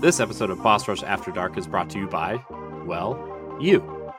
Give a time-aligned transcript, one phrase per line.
[0.00, 2.44] This episode of Boss Rush After Dark is brought to you by,
[2.84, 3.18] well,
[3.58, 4.12] you.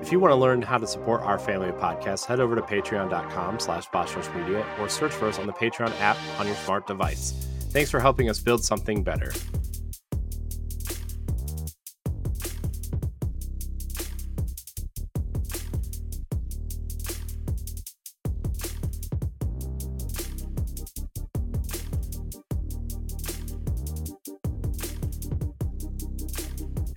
[0.00, 2.62] If you want to learn how to support our family of podcasts, head over to
[2.62, 7.32] patreon.com slash Media or search for us on the Patreon app on your smart device.
[7.68, 9.30] Thanks for helping us build something better.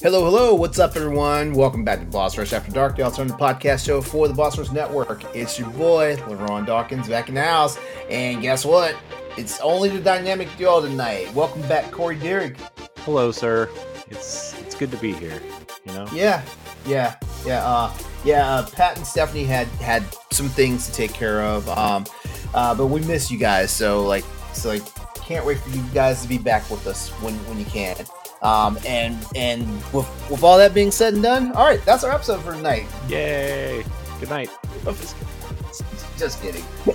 [0.03, 0.53] Hello, hello.
[0.53, 1.53] What's up, everyone?
[1.53, 4.69] Welcome back to Boss Rush After Dark, the alternative podcast show for the Boss Rush
[4.69, 5.23] Network.
[5.33, 7.79] It's your boy, LeRon Dawkins, back in the house.
[8.09, 8.97] And guess what?
[9.37, 11.33] It's only the dynamic duo tonight.
[11.33, 12.57] Welcome back, Corey Derrick.
[12.97, 13.69] Hello, sir.
[14.09, 15.41] It's it's good to be here.
[15.85, 16.05] You know?
[16.11, 16.43] Yeah,
[16.85, 17.65] yeah, yeah.
[17.65, 17.93] Uh,
[18.25, 18.55] yeah.
[18.55, 21.69] Uh, Pat and Stephanie had had some things to take care of.
[21.69, 22.05] Um,
[22.53, 23.71] uh, but we miss you guys.
[23.71, 24.83] So like, so like,
[25.15, 27.95] can't wait for you guys to be back with us when when you can.
[28.43, 32.11] Um, and and with, with all that being said and done, all right, that's our
[32.11, 32.85] episode for tonight.
[33.07, 33.85] Yay!
[34.19, 34.49] Good night.
[36.17, 36.63] Just kidding.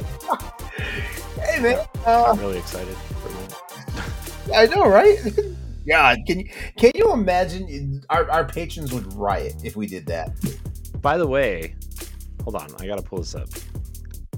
[1.40, 2.96] hey man, uh, I'm really excited.
[4.54, 5.18] I know, right?
[5.88, 10.30] God, can you can you imagine our, our patrons would riot if we did that?
[11.00, 11.74] By the way,
[12.44, 13.48] hold on, I gotta pull this up.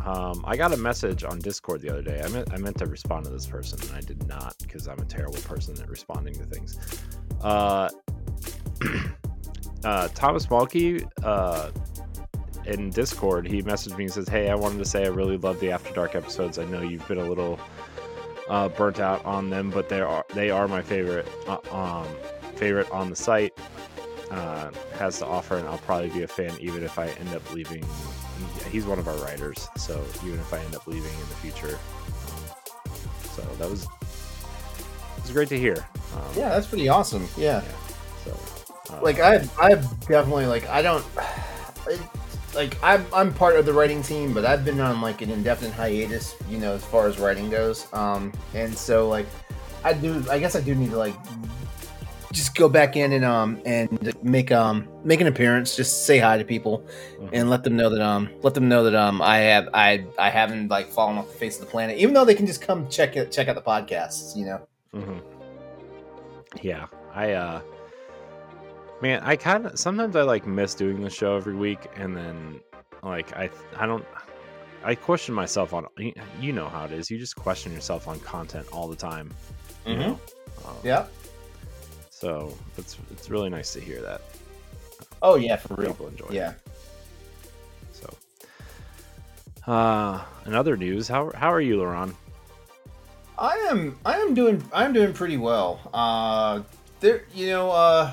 [0.05, 2.23] Um, I got a message on Discord the other day.
[2.25, 4.99] I meant I meant to respond to this person, and I did not because I'm
[4.99, 6.79] a terrible person at responding to things.
[7.43, 7.91] Uh,
[9.85, 11.71] uh, Thomas Malky uh,
[12.67, 15.61] in Discord, he messaged me and says, "Hey, I wanted to say I really love
[15.61, 16.59] the After Dark episodes.
[16.59, 17.61] I know you've been a little
[18.49, 22.07] uh, burnt out on them, but they are they are my favorite uh, um,
[22.57, 23.53] favorite on the site.
[24.31, 27.53] Uh, has to offer, and I'll probably be a fan even if I end up
[27.53, 27.85] leaving
[28.71, 29.69] he's one of our writers.
[29.77, 31.79] So even if I end up leaving in the future,
[32.29, 32.91] um,
[33.33, 35.87] so that was it was great to hear.
[36.15, 37.29] Um, yeah, that's pretty awesome.
[37.37, 37.63] Yeah.
[37.63, 37.73] yeah
[38.25, 39.75] so, uh, like I, I
[40.09, 41.05] definitely like I don't.
[42.55, 45.73] like I'm, I'm part of the writing team, but I've been on like an indefinite
[45.73, 47.87] hiatus, you know, as far as writing goes.
[47.93, 49.27] Um, and so like
[49.85, 51.15] I do, I guess I do need to like
[52.33, 56.39] just go back in and um and make um make an appearance just say hi
[56.39, 56.79] to people
[57.17, 57.29] mm-hmm.
[57.33, 60.31] and let them know that um let them know that um i have i i
[60.31, 62.89] haven't like fallen off the face of the planet even though they can just come
[62.89, 64.61] check it check out the podcasts you know
[64.95, 65.19] mm-hmm.
[66.63, 67.61] yeah i uh
[69.03, 72.61] man i kind of sometimes i like miss doing the show every week and then
[73.03, 74.05] like i i don't
[74.85, 75.85] i question myself on
[76.41, 79.29] you know how it is you just question yourself on content all the time
[79.85, 80.13] mm-hmm.
[80.13, 81.07] um, yeah
[82.21, 84.21] so it's it's really nice to hear that.
[85.23, 85.93] Oh yeah, for real.
[85.93, 86.27] People enjoy.
[86.31, 86.51] Yeah.
[86.51, 86.57] It.
[87.93, 92.15] So, uh, in other news, how how are you, LeRon?
[93.39, 95.81] I am I am doing I'm doing pretty well.
[95.95, 96.63] Uh,
[97.01, 98.13] there you know uh,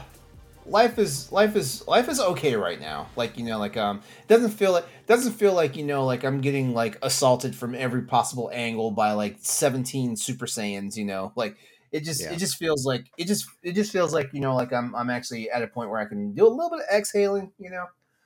[0.65, 3.09] life is life is life is okay right now.
[3.17, 6.23] Like you know like um it doesn't feel like doesn't feel like you know like
[6.23, 10.95] I'm getting like assaulted from every possible angle by like 17 Super Saiyans.
[10.95, 11.57] You know like
[11.91, 12.31] it just yeah.
[12.31, 15.09] it just feels like it just it just feels like you know like I'm I'm
[15.09, 17.85] actually at a point where I can do a little bit of exhaling, you know.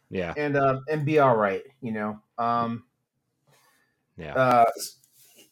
[0.09, 0.33] Yeah.
[0.35, 2.19] And uh, and be all right, you know.
[2.37, 2.83] Um
[4.17, 4.33] Yeah.
[4.33, 4.65] Uh,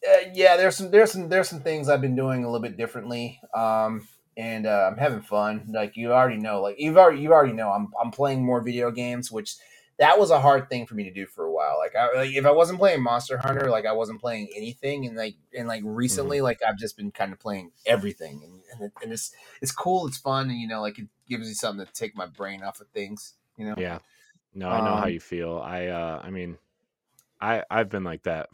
[0.08, 2.76] uh, yeah, there's some there's some there's some things I've been doing a little bit
[2.76, 3.40] differently.
[3.54, 4.06] Um
[4.36, 5.70] and uh, I'm having fun.
[5.72, 8.90] Like you already know, like you've already you already know I'm I'm playing more video
[8.90, 9.56] games, which
[10.00, 11.76] that was a hard thing for me to do for a while.
[11.78, 15.14] Like, I, like if I wasn't playing Monster Hunter, like I wasn't playing anything, and
[15.14, 16.44] like and like recently, mm-hmm.
[16.44, 20.06] like I've just been kind of playing everything, and, and, it, and, it's it's cool,
[20.06, 22.80] it's fun, and you know, like it gives you something to take my brain off
[22.80, 23.34] of things.
[23.58, 23.74] You know?
[23.76, 23.98] Yeah.
[24.54, 25.58] No, I know um, how you feel.
[25.62, 26.56] I uh, I mean,
[27.38, 28.48] I I've been like that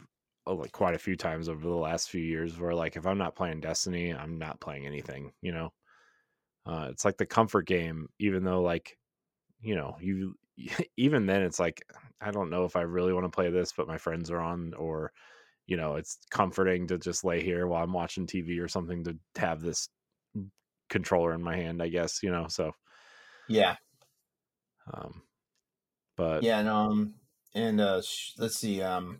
[0.45, 3.17] oh, like quite a few times over the last few years, where like if I'm
[3.17, 5.31] not playing Destiny, I'm not playing anything.
[5.41, 5.73] You know,
[6.65, 8.97] uh, it's like the comfort game, even though like
[9.61, 10.35] you know you
[10.97, 11.83] even then it's like
[12.19, 14.73] I don't know if I really want to play this, but my friends are on,
[14.73, 15.11] or
[15.67, 19.17] you know, it's comforting to just lay here while I'm watching TV or something to
[19.35, 19.89] have this
[20.89, 21.81] controller in my hand.
[21.81, 22.47] I guess you know.
[22.47, 22.71] So
[23.47, 23.75] yeah.
[24.91, 25.21] Um,
[26.15, 27.13] but yeah, and um,
[27.53, 29.19] and uh, sh- let's see, um,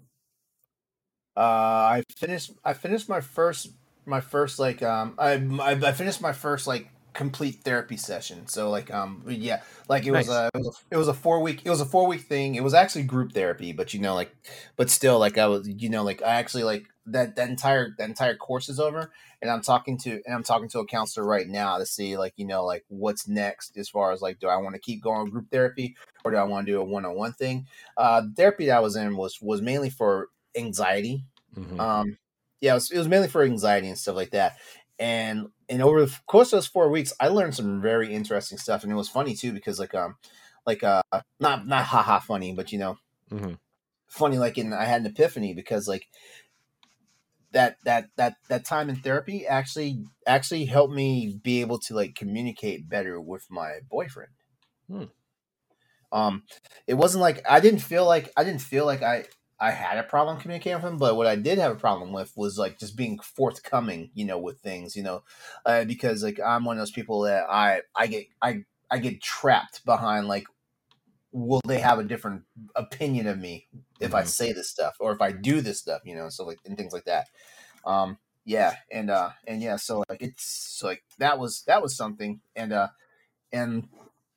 [1.36, 2.51] uh, I finished.
[2.63, 3.72] I finished my first.
[4.06, 8.48] My first like um, I I, I finished my first like complete therapy session.
[8.48, 10.28] So like um yeah, like it nice.
[10.28, 12.22] was a it was a, it was a four week it was a four week
[12.22, 12.54] thing.
[12.54, 14.34] It was actually group therapy, but you know like
[14.75, 18.08] but still like I was you know like I actually like that that entire that
[18.08, 19.12] entire course is over
[19.42, 22.34] and I'm talking to and I'm talking to a counselor right now to see like
[22.38, 25.31] you know like what's next as far as like do I want to keep going
[25.31, 27.66] group therapy or do I want to do a one-on-one thing.
[27.98, 31.24] Uh therapy that I was in was was mainly for anxiety.
[31.58, 31.80] Mm-hmm.
[31.80, 32.18] Um
[32.62, 34.58] yeah, it was, it was mainly for anxiety and stuff like that.
[35.00, 38.84] And and over the course of those four weeks, I learned some very interesting stuff,
[38.84, 40.18] and it was funny too because like um
[40.66, 41.02] like uh
[41.40, 42.98] not not haha funny, but you know
[43.30, 43.54] hmm
[44.08, 46.08] funny like in I had an epiphany because like
[47.52, 52.16] that that that that time in therapy actually actually helped me be able to like
[52.16, 54.31] communicate better with my boyfriend.
[54.90, 55.06] Hmm.
[56.12, 56.44] Um,
[56.88, 59.25] it wasn't like I didn't feel like I didn't feel like I
[59.59, 62.36] I had a problem communicating with him, but what I did have a problem with
[62.38, 65.24] was like just being forthcoming, you know, with things, you know,
[65.65, 69.21] uh, because like I'm one of those people that I I get I I get
[69.21, 70.45] trapped behind like,
[71.31, 72.44] will they have a different
[72.75, 73.68] opinion of me
[74.00, 74.25] if I Mhm.
[74.25, 76.94] say this stuff or if I do this stuff, you know, so like and things
[76.94, 77.27] like that.
[77.86, 81.95] Um, yeah, and uh, and yeah, so like it's so like that was that was
[81.98, 82.89] something, and uh,
[83.51, 83.89] and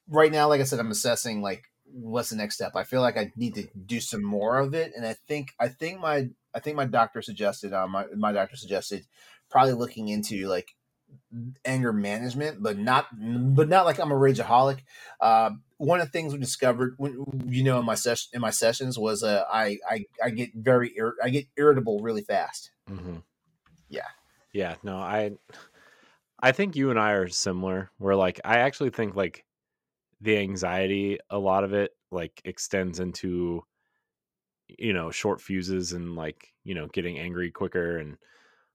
[0.09, 2.73] right now, like I said, I'm assessing like what's the next step.
[2.75, 5.69] I feel like I need to do some more of it, and I think I
[5.69, 9.07] think my I think my doctor suggested uh, my my doctor suggested
[9.51, 10.75] probably looking into like
[11.65, 14.81] anger management, but not but not like I'm a rageaholic.
[15.21, 18.51] Uh, one of the things we discovered, when, you know, in my session in my
[18.51, 22.71] sessions was uh, I I I get very ir- I get irritable really fast.
[22.91, 23.19] Mm-hmm.
[23.89, 24.09] Yeah.
[24.53, 24.77] Yeah.
[24.83, 25.33] No, I
[26.41, 27.91] I think you and I are similar.
[27.99, 29.45] Where like I actually think like
[30.21, 33.65] the anxiety, a lot of it like extends into
[34.69, 38.17] you know short fuses and like you know getting angry quicker and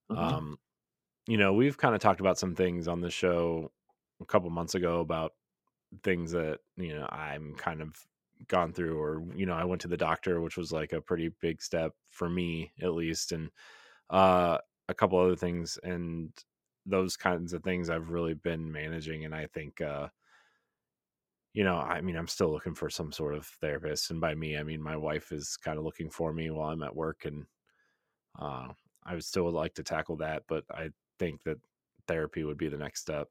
[0.09, 0.39] Mhm.
[0.39, 0.57] um
[1.27, 3.71] you know we've kind of talked about some things on the show
[4.21, 5.33] a couple months ago about
[6.03, 7.95] things that you know I'm kind of
[8.47, 11.29] gone through or you know I went to the doctor which was like a pretty
[11.29, 13.51] big step for me at least and
[14.09, 14.59] uh
[14.89, 16.33] a couple other things and
[16.85, 20.09] those kinds of things I've really been managing and I think uh
[21.55, 24.57] you know I mean I'm still looking for some sort of therapist and by me
[24.57, 27.45] I mean my wife is kind of looking for me while I'm at work and
[28.39, 28.67] uh
[29.03, 31.57] I would still like to tackle that but I think that
[32.07, 33.29] therapy would be the next step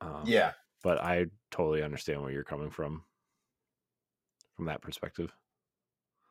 [0.00, 0.52] uh, Yeah.
[0.82, 3.04] but I totally understand where you're coming from
[4.56, 5.32] from that perspective.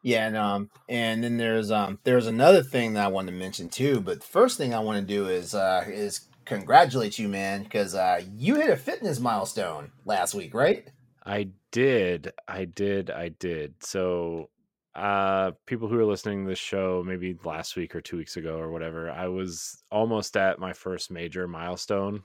[0.01, 3.69] Yeah, and um, and then there's um, there's another thing that I want to mention
[3.69, 3.99] too.
[3.99, 7.95] But the first thing I want to do is uh, is congratulate you, man, because
[7.95, 10.89] uh, you hit a fitness milestone last week, right?
[11.29, 13.75] I did, I did, I did.
[13.83, 14.49] So,
[14.95, 18.57] uh, people who are listening to this show, maybe last week or two weeks ago
[18.57, 22.23] or whatever, I was almost at my first major milestone.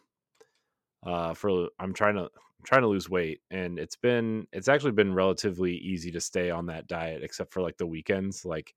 [1.06, 2.30] Uh, for I'm trying to
[2.64, 6.64] trying to lose weight, and it's been it's actually been relatively easy to stay on
[6.66, 8.46] that diet, except for like the weekends.
[8.46, 8.74] Like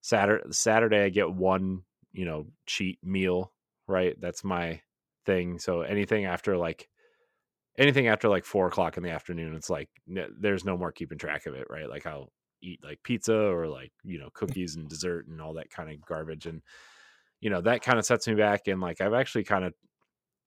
[0.00, 1.82] Saturday, Saturday, I get one,
[2.12, 3.52] you know, cheat meal.
[3.86, 4.80] Right, that's my
[5.26, 5.58] thing.
[5.58, 6.88] So anything after like
[7.78, 11.46] anything after like four o'clock in the afternoon, it's like there's no more keeping track
[11.46, 11.66] of it.
[11.70, 15.54] Right, like I'll eat like pizza or like you know cookies and dessert and all
[15.54, 16.62] that kind of garbage, and
[17.40, 18.68] you know that kind of sets me back.
[18.68, 19.74] And like I've actually kind of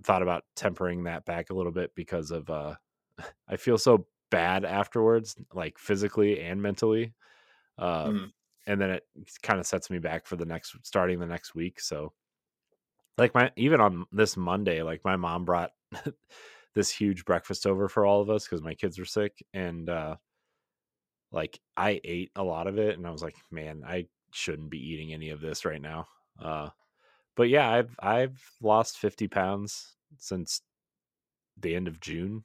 [0.04, 2.76] thought about tempering that back a little bit because of uh
[3.48, 7.16] I feel so bad afterwards, like physically and mentally.
[7.78, 8.32] Uh Mhm.
[8.68, 9.04] and then it
[9.44, 11.80] kind of sets me back for the next starting the next week.
[11.82, 12.14] So
[13.18, 15.72] like my even on this Monday, like my mom brought
[16.76, 20.16] this huge breakfast over for all of us because my kids were sick and uh
[21.32, 24.80] like I ate a lot of it and I was like, man, I shouldn't be
[24.80, 26.08] eating any of this right now.
[26.42, 26.70] Uh
[27.36, 30.62] but yeah, I've I've lost 50 pounds since
[31.58, 32.44] the end of June,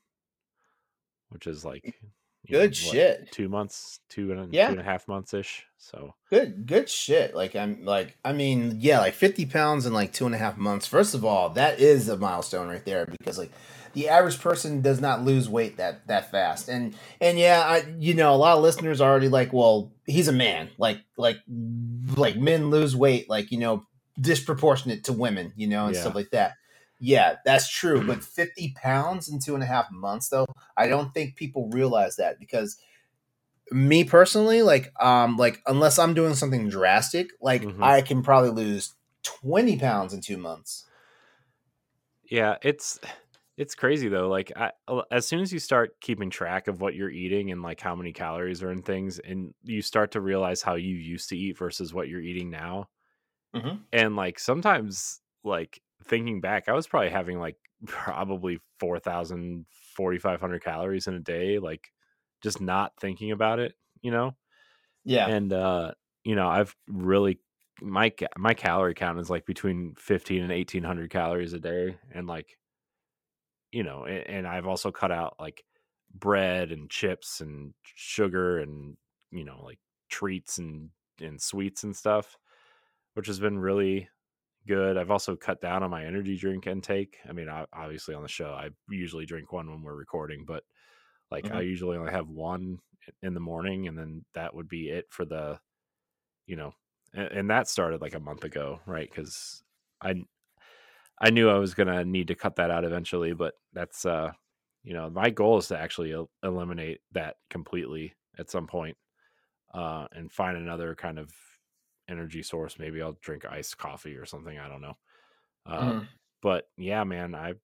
[1.31, 1.95] which is like
[2.45, 3.33] you know Good what shit.
[3.33, 5.67] two months, two and a, Yeah, and a half months ish.
[5.79, 7.35] So good good shit.
[7.35, 10.57] Like I'm like I mean yeah, like fifty pounds in like two and a half
[10.57, 10.87] months.
[10.87, 13.51] First of all, that is a milestone right there because like
[13.93, 16.69] the average person does not lose weight that that fast.
[16.69, 20.29] And and yeah, I you know a lot of listeners are already like, well, he's
[20.29, 20.71] a man.
[20.79, 21.39] Like like
[22.17, 23.85] like men lose weight like you know
[24.21, 26.55] disproportionate to women, you know, and yeah, stuff like that.
[27.01, 28.07] Yeah, that's true.
[28.07, 32.17] But 50 pounds in two and a half months, though, I don't think people realize
[32.17, 32.77] that because
[33.71, 38.51] me personally, like, um, like unless I'm doing something drastic, like hmm I can probably
[38.51, 40.87] lose 20 pounds in two months.
[42.25, 42.57] yeah.
[42.63, 42.99] It's
[43.57, 44.29] it's crazy though.
[44.29, 44.73] Like I,
[45.11, 48.13] as soon as you start keeping track of what you're eating and like how many
[48.13, 51.95] calories are in things, and you start to realize how you used to eat versus
[51.95, 52.89] what you're eating now,
[53.55, 53.83] Mm-hmm.
[53.93, 59.67] and like sometimes like thinking back, I was probably having like probably 4,000,
[59.97, 61.89] 4,500 calories in a day, like
[62.43, 64.37] just not thinking about it, you know.
[65.05, 65.29] Yeah.
[65.29, 65.93] and uh
[66.25, 67.41] you know i've really
[67.81, 72.59] my my calorie count is like between 15 and 1800 calories a day and like
[73.73, 75.65] you know and, and i've also cut out like
[76.13, 78.97] bread and chips and sugar and
[79.31, 79.79] you know like
[80.09, 80.91] treats and
[81.21, 82.37] and sweets and stuff
[83.15, 84.09] which has been really
[84.67, 84.97] good.
[84.97, 87.19] I've also cut down on my energy drink intake.
[87.29, 90.65] I mean, obviously on the show, I usually drink one when we're recording, but
[91.31, 91.57] like mm-hmm.
[91.57, 92.79] I usually only have one
[93.23, 95.59] in the morning, and then that would be it for the,
[96.47, 96.73] you know,
[97.15, 99.09] and, and that started like a month ago, right?
[99.09, 99.63] Because
[100.01, 100.15] I
[101.21, 104.33] I knew I was gonna need to cut that out eventually, but that's uh,
[104.83, 108.97] you know, my goal is to actually el- eliminate that completely at some point,
[109.75, 111.33] uh, and find another kind of
[112.11, 112.79] energy source.
[112.79, 114.59] Maybe I'll drink iced coffee or something.
[114.59, 114.97] I don't know.
[115.67, 116.09] Uh, mm.
[116.43, 117.61] But yeah, man, I I've,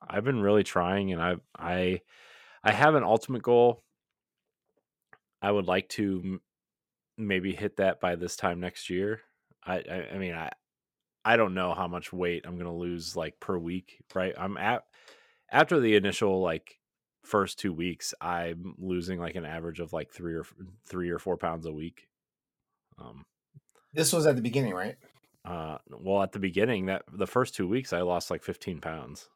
[0.00, 2.00] I've been really trying, and I I
[2.62, 3.82] I have an ultimate goal.
[5.40, 6.40] I would like to m-
[7.16, 9.20] maybe hit that by this time next year.
[9.64, 10.50] I, I, I mean I
[11.24, 14.02] I don't know how much weight I'm gonna lose like per week.
[14.14, 14.84] Right, I'm at
[15.50, 16.78] after the initial like
[17.24, 20.44] first two weeks, I'm losing like an average of like three or
[20.86, 22.08] three or four pounds a week.
[22.98, 23.24] Um,
[23.92, 24.96] this was at the beginning, right?
[25.44, 29.28] Uh, well, at the beginning, that the first two weeks, I lost like 15 pounds,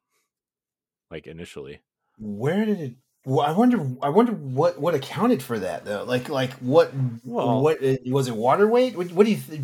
[1.11, 1.81] like initially.
[2.19, 2.95] Where did it?
[3.25, 3.79] Well, I wonder.
[4.03, 6.03] I wonder what what accounted for that though.
[6.03, 6.93] Like like what
[7.25, 8.35] well, what uh, was it?
[8.35, 8.97] Water weight?
[8.97, 9.61] What, what do you th-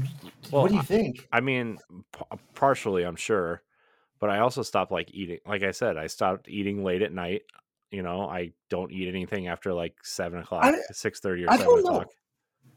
[0.53, 1.29] well, what do you think?
[1.33, 1.79] I, I mean,
[2.13, 3.63] p- partially, I'm sure,
[4.21, 5.39] but I also stopped like eating.
[5.45, 7.43] Like I said, I stopped eating late at night.
[7.91, 12.07] You know, I don't eat anything after like seven o'clock, six thirty or seven o'clock.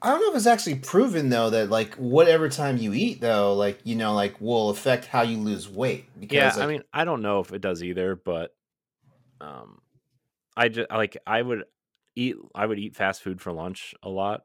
[0.01, 3.53] I don't know if it's actually proven though that like whatever time you eat though,
[3.53, 6.05] like you know, like will affect how you lose weight.
[6.19, 8.55] Because, yeah, like, I mean, I don't know if it does either, but
[9.39, 9.79] um,
[10.57, 11.65] I just like I would
[12.15, 14.41] eat I would eat fast food for lunch a lot,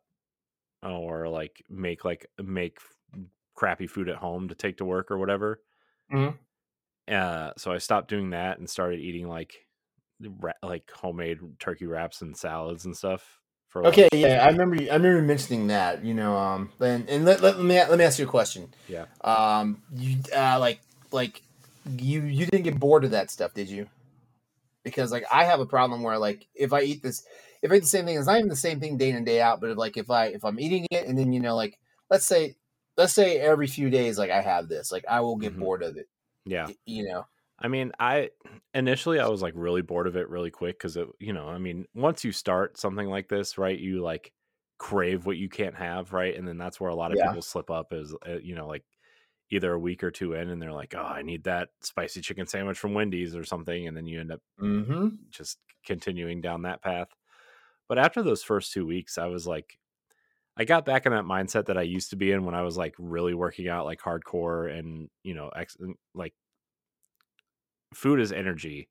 [0.82, 2.78] or like make like make
[3.54, 5.60] crappy food at home to take to work or whatever.
[6.12, 6.36] Mm-hmm.
[7.12, 9.54] Uh, so I stopped doing that and started eating like
[10.62, 13.35] like homemade turkey wraps and salads and stuff
[13.68, 14.76] for okay, yeah, I remember.
[14.76, 16.04] I remember mentioning that.
[16.04, 18.72] You know, um, and, and let, let, me let me ask you a question.
[18.88, 19.06] Yeah.
[19.22, 20.80] Um, you uh, like
[21.12, 21.42] like
[21.98, 23.88] you you didn't get bored of that stuff, did you?
[24.82, 27.24] Because like I have a problem where like if I eat this,
[27.62, 29.26] if I eat the same thing, it's not even the same thing day in and
[29.26, 29.60] day out.
[29.60, 31.78] But if, like if I if I'm eating it and then you know like
[32.10, 32.56] let's say
[32.96, 35.60] let's say every few days like I have this, like I will get mm-hmm.
[35.60, 36.08] bored of it.
[36.44, 36.68] Yeah.
[36.84, 37.26] You know.
[37.58, 38.30] I mean, I
[38.74, 41.58] initially I was like really bored of it really quick because it, you know, I
[41.58, 44.32] mean, once you start something like this, right, you like
[44.78, 47.28] crave what you can't have, right, and then that's where a lot of yeah.
[47.28, 48.84] people slip up is, uh, you know, like
[49.50, 52.46] either a week or two in, and they're like, oh, I need that spicy chicken
[52.46, 55.08] sandwich from Wendy's or something, and then you end up mm-hmm.
[55.30, 57.08] just continuing down that path.
[57.88, 59.78] But after those first two weeks, I was like,
[60.56, 62.76] I got back in that mindset that I used to be in when I was
[62.76, 65.76] like really working out like hardcore and you know ex-
[66.14, 66.34] like
[67.94, 68.88] food is energy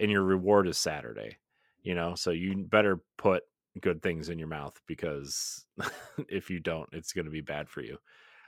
[0.00, 1.38] and your reward is Saturday,
[1.82, 2.14] you know?
[2.14, 3.44] So you better put
[3.80, 5.64] good things in your mouth because
[6.28, 7.98] if you don't, it's going to be bad for you.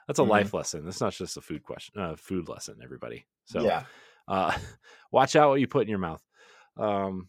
[0.06, 0.32] That's a mm-hmm.
[0.32, 0.86] life lesson.
[0.86, 3.24] It's not just a food question, uh, food lesson, everybody.
[3.46, 3.84] So, yeah.
[4.28, 4.56] uh,
[5.12, 6.22] watch out what you put in your mouth.
[6.76, 7.28] Um,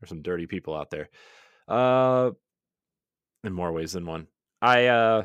[0.00, 1.10] there's some dirty people out there.
[1.68, 2.30] Uh,
[3.44, 4.28] in more ways than one.
[4.60, 5.24] I, uh,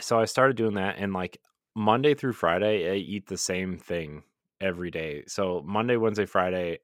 [0.00, 1.38] so I started doing that and like
[1.74, 4.22] Monday through Friday, I eat the same thing
[4.62, 5.24] every day.
[5.26, 6.78] So Monday, Wednesday, Friday,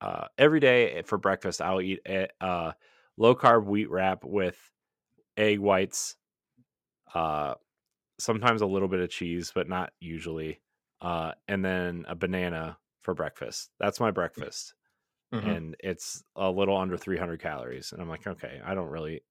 [0.00, 2.72] uh, every day for breakfast, I'll eat a uh,
[3.16, 4.58] low carb wheat wrap with
[5.36, 6.16] egg whites,
[7.14, 7.54] uh,
[8.18, 10.60] sometimes a little bit of cheese, but not usually,
[11.00, 13.70] uh, and then a banana for breakfast.
[13.78, 14.74] That's my breakfast.
[15.32, 15.48] Mm-hmm.
[15.48, 17.92] And it's a little under 300 calories.
[17.92, 19.22] And I'm like, okay, I don't really,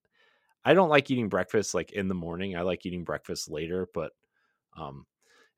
[0.64, 2.56] I don't like eating breakfast like in the morning.
[2.56, 4.12] I like eating breakfast later, but
[4.78, 5.06] um,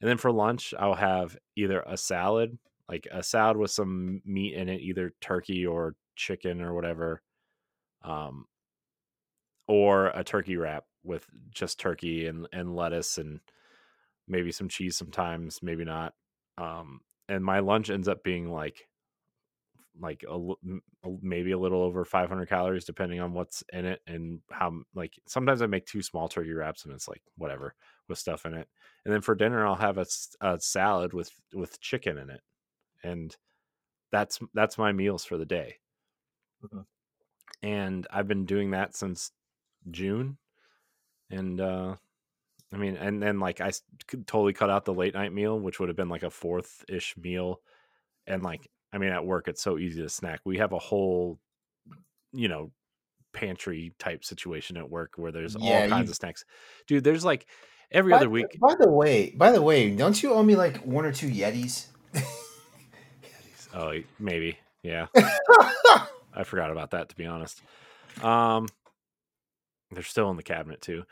[0.02, 4.56] and then for lunch, I'll have either a salad, like a salad with some meat
[4.56, 7.22] in it, either turkey or chicken or whatever,
[8.04, 8.46] um,
[9.68, 13.40] or a turkey wrap with just turkey and, and lettuce and
[14.28, 16.14] maybe some cheese sometimes, maybe not.
[16.58, 18.88] Um, and my lunch ends up being like
[20.02, 20.40] like a,
[21.22, 25.62] maybe a little over 500 calories depending on what's in it and how like sometimes
[25.62, 27.76] i make two small turkey wraps and it's like whatever
[28.10, 28.68] with stuff in it
[29.06, 30.06] and then for dinner i'll have a,
[30.42, 32.42] a salad with with chicken in it
[33.04, 33.36] and
[34.12, 35.76] that's that's my meals for the day
[36.64, 36.82] mm-hmm.
[37.62, 39.32] and i've been doing that since
[39.90, 40.38] june
[41.30, 41.96] and uh
[42.74, 43.72] i mean and then like i
[44.26, 47.16] totally cut out the late night meal which would have been like a fourth ish
[47.18, 47.62] meal
[48.28, 50.42] and like I mean, at work, it's so easy to snack.
[50.46, 51.40] We have a whole,
[52.34, 52.72] you know,
[53.34, 56.12] pantry type situation at work where there's yeah, all kinds you...
[56.12, 56.44] of snacks.
[56.88, 57.46] Dude, there's like
[57.92, 58.60] every by, other week.
[58.60, 61.88] By the way, by the way, don't you owe me like one or two Yetis?
[63.74, 64.58] oh, maybe.
[64.84, 65.08] Yeah.
[65.16, 67.62] I forgot about that to be honest.
[68.24, 68.68] Um,
[69.92, 71.04] they're still in the cabinet too.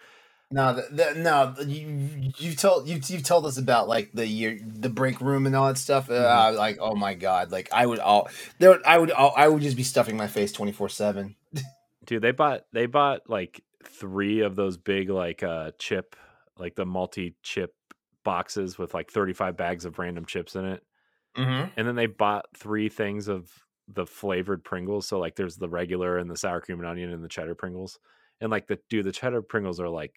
[0.50, 4.58] No, the, the, no, you you told you you've told us about like the year
[4.66, 6.10] the break room and all that stuff.
[6.10, 6.58] Uh, mm-hmm.
[6.58, 9.76] Like, oh my god, like I would all there, I would all, I would just
[9.76, 11.36] be stuffing my face twenty four seven.
[12.06, 16.16] Dude, they bought they bought like three of those big like uh chip
[16.60, 17.74] like the multi chip
[18.24, 20.84] boxes with like thirty five bags of random chips in it,
[21.38, 21.70] mm-hmm.
[21.76, 23.50] and then they bought three things of
[23.88, 25.08] the flavored Pringles.
[25.08, 28.00] So like there's the regular and the sour cream and onion and the cheddar Pringles.
[28.42, 30.14] And like the dude, the cheddar Pringles are like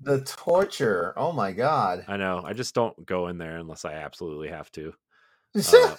[0.00, 1.12] the torture.
[1.16, 2.04] Oh my god.
[2.08, 2.42] I know.
[2.44, 4.92] I just don't go in there unless I absolutely have to.
[5.54, 5.96] Uh,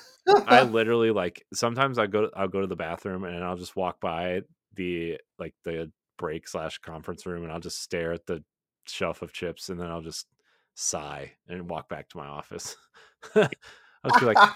[0.48, 4.00] I literally like sometimes I go I'll go to the bathroom and I'll just walk
[4.00, 4.41] by
[4.75, 8.43] the like the break slash conference room and I'll just stare at the
[8.91, 10.27] shelf of chips and then I'll just
[10.74, 12.75] sigh and walk back to my office.
[13.36, 13.50] I'll
[14.10, 14.50] just be like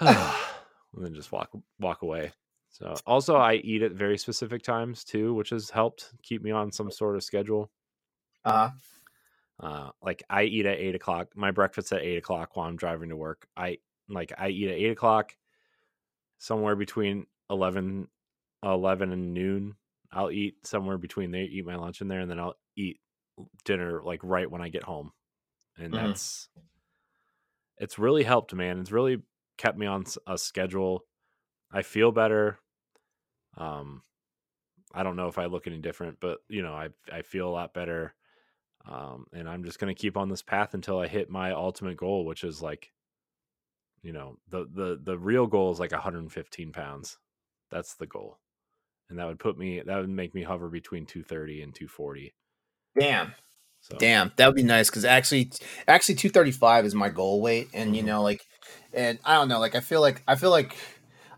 [0.00, 2.32] and then just walk walk away.
[2.70, 6.72] So also I eat at very specific times too, which has helped keep me on
[6.72, 7.70] some sort of schedule.
[8.44, 8.70] Uh-huh.
[9.60, 11.28] Uh, like I eat at eight o'clock.
[11.36, 13.46] My breakfast at eight o'clock while I'm driving to work.
[13.56, 13.78] I
[14.08, 15.36] like I eat at eight o'clock,
[16.38, 18.08] somewhere between 11,
[18.64, 19.76] 11 and noon.
[20.12, 23.00] I'll eat somewhere between there, eat my lunch in there, and then I'll eat
[23.64, 25.12] dinner like right when I get home.
[25.76, 26.06] And mm-hmm.
[26.06, 26.48] that's
[27.78, 28.78] it's really helped, man.
[28.78, 29.22] It's really
[29.58, 31.04] kept me on a schedule.
[31.72, 32.58] I feel better.
[33.56, 34.02] Um,
[34.92, 37.50] I don't know if I look any different, but you know, I I feel a
[37.50, 38.14] lot better.
[38.86, 42.24] Um, and I'm just gonna keep on this path until I hit my ultimate goal,
[42.24, 42.92] which is like,
[44.02, 47.18] you know, the the the real goal is like 115 pounds.
[47.70, 48.38] That's the goal,
[49.10, 52.34] and that would put me that would make me hover between 230 and 240.
[52.98, 53.34] Damn.
[53.80, 53.98] So.
[53.98, 55.52] Damn, that would be nice because actually,
[55.86, 57.94] actually, 235 is my goal weight, and mm-hmm.
[57.96, 58.40] you know, like
[58.94, 60.74] and I don't know, like I feel like I feel like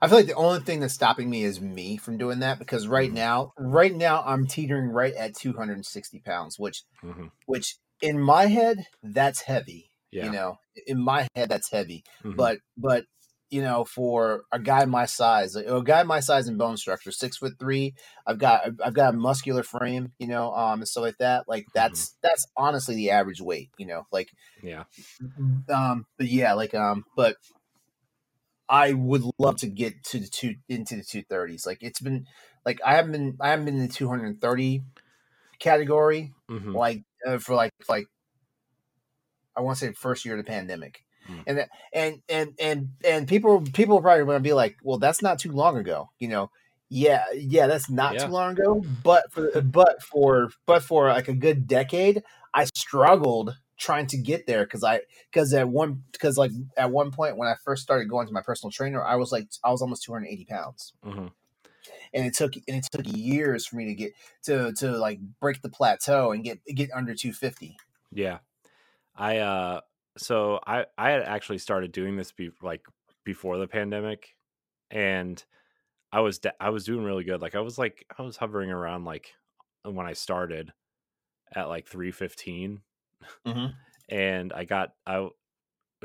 [0.00, 2.86] I feel like the only thing that's stopping me is me from doing that because
[2.86, 3.16] right mm-hmm.
[3.16, 7.26] now, right now I'm teetering right at 260 pounds, which mm-hmm.
[7.46, 9.90] which in my head that's heavy.
[10.12, 10.26] Yeah.
[10.26, 12.04] You know, in my head that's heavy.
[12.24, 12.36] Mm-hmm.
[12.36, 13.04] But but
[13.50, 17.36] you know, for a guy my size, a guy my size and bone structure, six
[17.36, 17.94] foot three,
[18.26, 21.44] I've got I've got a muscular frame, you know, um, and stuff like that.
[21.48, 22.18] Like that's mm-hmm.
[22.22, 24.06] that's honestly the average weight, you know.
[24.10, 24.30] Like
[24.62, 24.84] yeah,
[25.72, 27.36] um, but yeah, like um, but
[28.68, 31.66] I would love to get to the two into the two thirties.
[31.66, 32.26] Like it's been
[32.64, 34.82] like I haven't been I haven't been in the two hundred and thirty
[35.58, 36.74] category mm-hmm.
[36.74, 38.06] like uh, for like like
[39.56, 41.04] I want to say first year of the pandemic.
[41.30, 41.42] Mm.
[41.46, 44.98] And that, and and and and people people are probably going to be like, well,
[44.98, 46.50] that's not too long ago, you know.
[46.88, 48.26] Yeah, yeah, that's not yeah.
[48.26, 48.84] too long ago.
[49.02, 52.22] But for but for but for like a good decade,
[52.54, 57.10] I struggled trying to get there because I because at one because like at one
[57.10, 59.82] point when I first started going to my personal trainer, I was like I was
[59.82, 60.92] almost 280 pounds.
[61.04, 61.26] Mm-hmm.
[62.14, 64.12] And it took and it took years for me to get
[64.44, 67.76] to to like break the plateau and get get under 250.
[68.12, 68.38] Yeah.
[69.14, 69.80] I uh
[70.16, 72.84] so I I had actually started doing this be, like
[73.24, 74.34] before the pandemic,
[74.90, 75.42] and
[76.12, 77.42] I was de- I was doing really good.
[77.42, 79.34] Like I was like I was hovering around like
[79.84, 80.72] when I started
[81.54, 82.80] at like three fifteen,
[83.46, 83.66] mm mm-hmm.
[84.08, 85.28] and I got I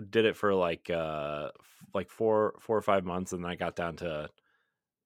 [0.10, 1.50] did it for like uh
[1.93, 4.30] like four four or five months, and then I got down to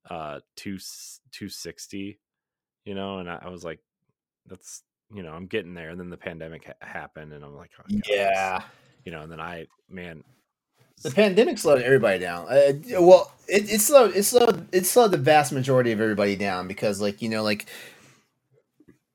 [0.09, 0.79] uh two
[1.31, 2.19] two sixty,
[2.85, 3.79] you know, and I, I was like,
[4.47, 4.81] that's
[5.13, 7.83] you know I'm getting there, and then the pandemic ha- happened, and I'm like, oh,
[8.07, 8.63] yeah
[9.05, 10.23] you know, and then I, man,
[11.03, 12.47] the pandemic slowed everybody down.
[12.49, 16.67] Uh, well, it, it slowed it slowed it slowed the vast majority of everybody down
[16.67, 17.67] because, like, you know, like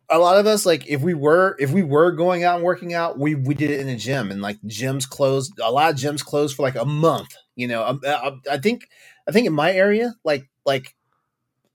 [0.09, 2.95] a lot of us, like, if we were if we were going out and working
[2.95, 5.53] out, we we did it in a gym, and like gyms closed.
[5.63, 7.35] A lot of gyms closed for like a month.
[7.57, 8.89] You know, I, um, I, uh, I think
[9.29, 10.95] I think in my area, like like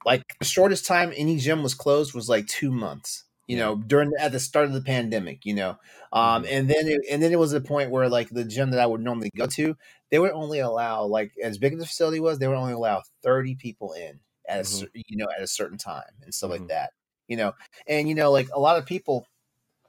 [0.06, 4.12] like the shortest time any gym was closed was like two months you know during
[4.20, 5.78] at the start of the pandemic you know
[6.14, 6.46] um mm-hmm.
[6.54, 8.86] and then it, and then it was a point where like the gym that i
[8.86, 9.76] would normally go to
[10.12, 13.02] they would only allow like as big as the facility was they would only allow
[13.24, 14.86] 30 people in at mm-hmm.
[14.86, 16.62] a you know at a certain time and stuff mm-hmm.
[16.62, 16.92] like that
[17.28, 17.54] you know
[17.88, 19.28] and you know like a lot of people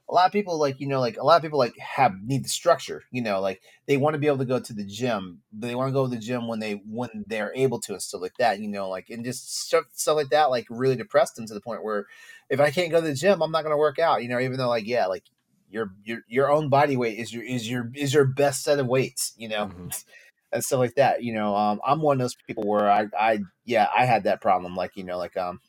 [0.09, 2.43] a lot of people like you know like a lot of people like have need
[2.43, 5.41] the structure you know like they want to be able to go to the gym
[5.51, 8.21] they want to go to the gym when they when they're able to and stuff
[8.21, 11.45] like that you know like and just stuff, stuff like that like really depressed them
[11.45, 12.05] to the point where
[12.49, 14.39] if i can't go to the gym i'm not going to work out you know
[14.39, 15.23] even though like yeah like
[15.69, 18.87] your your your own body weight is your is your is your best set of
[18.87, 19.89] weights you know mm-hmm.
[20.53, 23.39] and stuff like that you know um i'm one of those people where i i
[23.65, 25.59] yeah i had that problem like you know like um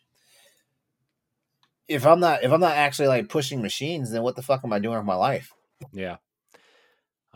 [1.88, 4.72] if I'm not if I'm not actually like pushing machines, then what the fuck am
[4.72, 5.52] I doing with my life?
[5.92, 6.16] Yeah.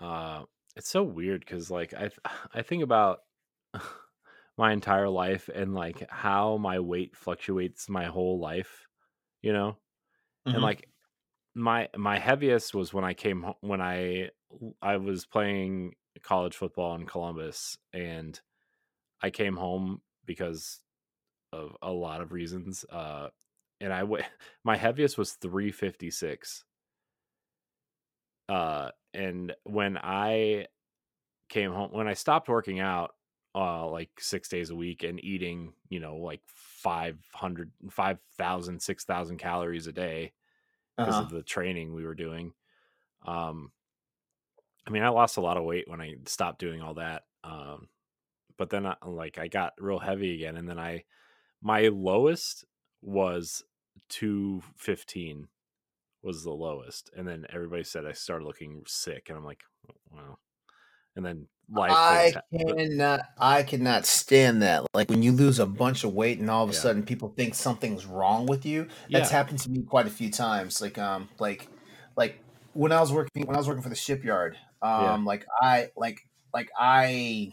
[0.00, 0.42] Uh
[0.76, 2.10] it's so weird because like I
[2.54, 3.20] I think about
[4.58, 8.86] my entire life and like how my weight fluctuates my whole life,
[9.40, 9.76] you know?
[10.46, 10.54] Mm-hmm.
[10.54, 10.88] And like
[11.54, 14.30] my my heaviest was when I came home when I
[14.82, 18.38] I was playing college football in Columbus and
[19.22, 20.80] I came home because
[21.52, 23.28] of a lot of reasons uh
[23.82, 24.24] and I w-
[24.64, 26.64] my heaviest was 356
[28.48, 30.66] uh and when I
[31.48, 33.16] came home when I stopped working out
[33.54, 39.88] uh like 6 days a week and eating, you know, like 500 5000 6000 calories
[39.88, 40.34] a day
[41.00, 41.22] because Uh-huh.
[41.22, 42.54] of the training we were doing.
[43.22, 43.72] Um,
[44.86, 47.24] I mean, I lost a lot of weight when I stopped doing all that.
[47.44, 47.88] Um,
[48.58, 51.04] but then, I, like, I got real heavy again, and then I,
[51.62, 52.64] my lowest
[53.02, 53.64] was
[54.08, 55.48] two fifteen
[56.22, 59.62] was the lowest, and then everybody said I started looking sick, and I'm like,
[60.10, 60.38] wow.
[61.16, 61.90] And then life.
[61.96, 64.86] I cannot I cannot stand that.
[64.94, 66.80] Like when you lose a bunch of weight and all of a Yeah.
[66.80, 68.88] sudden people think something's wrong with you.
[69.10, 69.36] That's Yeah.
[69.36, 70.80] happened to me quite a few times.
[70.80, 71.68] Like um like
[72.16, 72.40] like
[72.72, 75.24] when I was working when I was working for the shipyard, um Yeah.
[75.24, 76.20] like I like
[76.54, 77.52] like I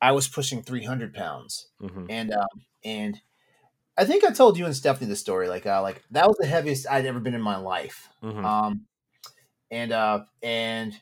[0.00, 2.48] I was pushing 300 pounds mhm, and um
[2.84, 3.20] and
[4.02, 6.46] I think I told you and Stephanie the story like uh like that was the
[6.46, 8.08] heaviest I'd ever been in my life.
[8.22, 8.86] mhm, Um
[9.70, 10.92] and uh and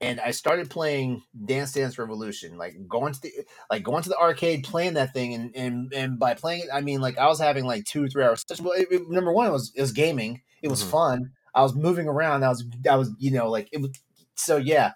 [0.00, 3.32] and I started playing Dance Dance Revolution, like going to the
[3.70, 6.80] like going to the arcade, playing that thing, and and and by playing it, I
[6.80, 8.44] mean like I was having like two three hours.
[8.60, 10.42] Well, it, it- number one, it was it was gaming.
[10.62, 10.90] It was Mhm.
[10.90, 11.30] fun.
[11.54, 12.44] I was moving around.
[12.44, 13.90] I was I was you know like it was
[14.34, 14.92] so yeah,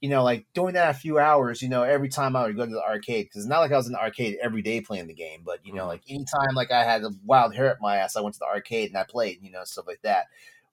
[0.00, 1.62] you know like doing that a few hours.
[1.62, 3.76] You know every time I would go to the arcade because it's not like I
[3.76, 5.88] was in the arcade every day playing the game, but you know Mhm.
[5.88, 8.46] like anytime like I had a wild hair up my ass, I went to the
[8.46, 9.42] arcade and I played.
[9.42, 10.26] You know stuff like that.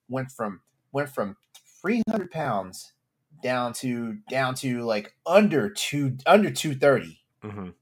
[0.08, 0.62] Went from
[0.92, 1.36] went from
[1.82, 2.92] three hundred pounds
[3.42, 7.77] down to down to like under two under 230 mhm.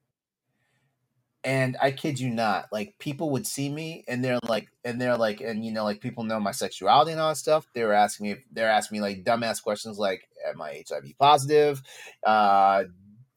[1.47, 5.17] And i kid you not like people would see me and they're like and they're
[5.17, 7.93] like and you know like people know my sexuality and all that stuff they were
[7.93, 11.83] asking me they're asking me like dumbass questions like am i hiv positive?
[12.25, 12.85] Uh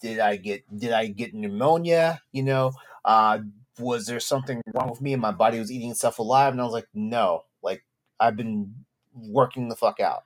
[0.02, 2.22] did i get did i get pneumonia?
[2.32, 2.72] You know
[3.06, 3.40] uh
[3.78, 6.52] was there something wrong with me and my body was eating itself alive?
[6.52, 7.86] And i was like no like
[8.20, 8.74] i've been
[9.14, 10.24] working the fuck out.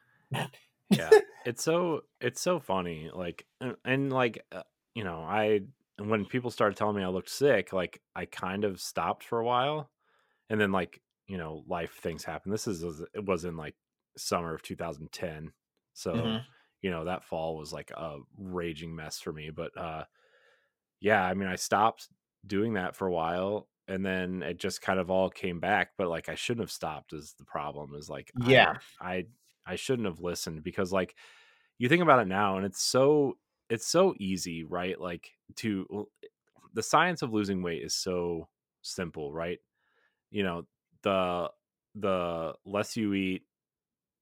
[0.90, 1.10] Yeah
[1.46, 4.64] it's so it's so funny like and, and like uh,
[4.96, 5.62] you know i
[6.00, 9.46] when people started telling me i looked sick like i kind of stopped for a
[9.46, 9.92] while
[10.50, 13.76] and then like you know life things happen this is it was in like
[14.18, 15.54] summer of 2010
[15.94, 16.46] so Mhm.
[16.82, 20.06] you know that fall was like a raging mess for me but uh
[21.00, 22.10] yeah i mean i stopped
[22.46, 26.10] doing that for a while and then it just kind of all came back but
[26.10, 28.80] like i shouldn't have stopped is the problem is like I- Yeah.
[29.00, 29.26] i
[29.66, 31.16] i shouldn't have listened because like
[31.78, 33.38] you think about it now and it's so
[33.74, 36.10] it's so easy right like to
[36.74, 38.50] the science of losing weight is so
[38.82, 39.60] simple right?
[40.32, 40.68] You know
[41.04, 41.52] the
[41.96, 43.48] the less you eat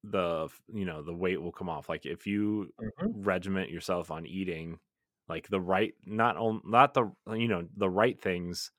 [0.03, 1.89] the you know the weight will come off.
[1.89, 3.11] Like if you Mhm.
[3.13, 4.79] regiment yourself on eating
[5.27, 8.71] like the right not on not the you know the right things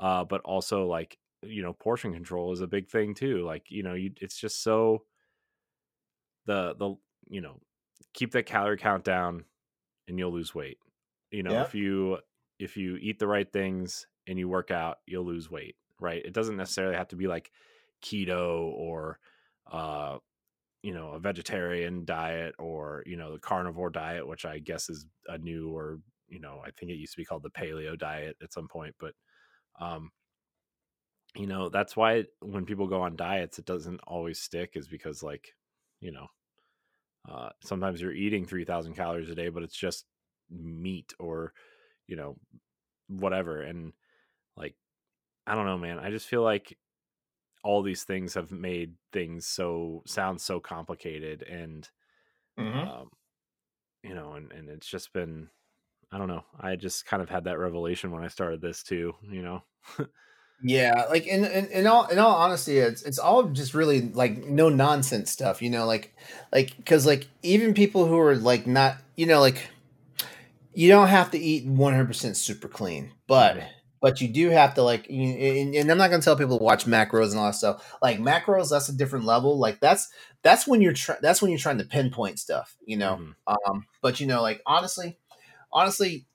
[0.00, 3.44] uh but also like you know portion control is a big thing too.
[3.44, 5.06] Like you know you it's just so
[6.46, 6.94] the the
[7.28, 7.60] you know
[8.14, 9.44] keep that calorie count down
[10.08, 10.78] and you'll lose weight
[11.30, 11.62] you know Yeah.
[11.62, 12.18] if you
[12.58, 16.32] if you eat the right things and you work out you'll lose weight right it
[16.32, 17.50] doesn't necessarily have to be like
[18.02, 19.18] keto or
[19.70, 20.18] uh
[20.82, 25.06] you know a vegetarian diet or you know the carnivore diet which i guess is
[25.28, 28.36] a new or you know i think it used to be called the paleo diet
[28.42, 29.14] at some point but
[29.80, 30.10] um
[31.34, 35.22] you know that's why when people go on diets it doesn't always stick is because
[35.22, 35.54] like
[36.00, 36.26] you know
[37.28, 40.06] uh sometimes you're eating 3000 calories a day but it's just
[40.50, 41.54] meat or
[42.08, 42.36] you know
[43.08, 43.92] whatever and
[44.56, 44.76] like
[45.46, 46.78] i don't know man i just feel like
[47.64, 51.90] all these things have made things so sound so complicated and
[52.56, 52.92] Mhm.
[52.92, 53.10] um
[54.02, 55.48] you know and and it's just been
[56.12, 59.14] i don't know i just kind of had that revelation when i started this too
[59.22, 59.62] you know
[60.64, 64.44] Yeah, like in, in in all in all honesty, it's it's all just really like
[64.46, 66.14] no nonsense stuff, you know, like
[66.52, 69.68] like because like even people who are like not, you know, like
[70.74, 73.68] you don't have to eat one hundred percent super clean, but Mhm.
[74.00, 76.64] but you do have to like, you, and, and I'm not gonna tell people to
[76.64, 77.96] watch macros and all that stuff.
[78.02, 79.58] Like macros, that's a different level.
[79.58, 80.08] Like that's
[80.42, 83.20] that's when you're trying that's when you're trying to pinpoint stuff, you know.
[83.20, 83.34] Mhm.
[83.46, 85.18] Um, but you know, like honestly,
[85.72, 86.26] honestly,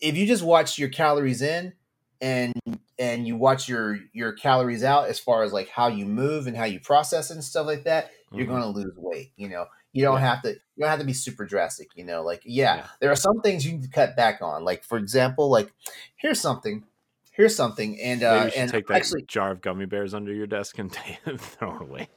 [0.00, 1.72] if you just watch your calories in
[2.20, 2.54] and
[2.98, 6.56] and you watch your your calories out as far as like how you move and
[6.56, 8.50] how you process and stuff like that, you're Mhm.
[8.50, 9.32] going to lose weight.
[9.36, 10.20] You know, you don't Yeah.
[10.20, 11.88] have to you don't have to be super drastic.
[11.96, 12.86] You know, like yeah, Yeah.
[13.00, 14.64] there are some things you need to cut back on.
[14.64, 15.72] Like for example, like
[16.16, 16.84] here's something,
[17.32, 20.46] here's something, and maybe uh, and take that actually jar of gummy bears under your
[20.46, 20.92] desk and
[21.38, 22.08] throw it away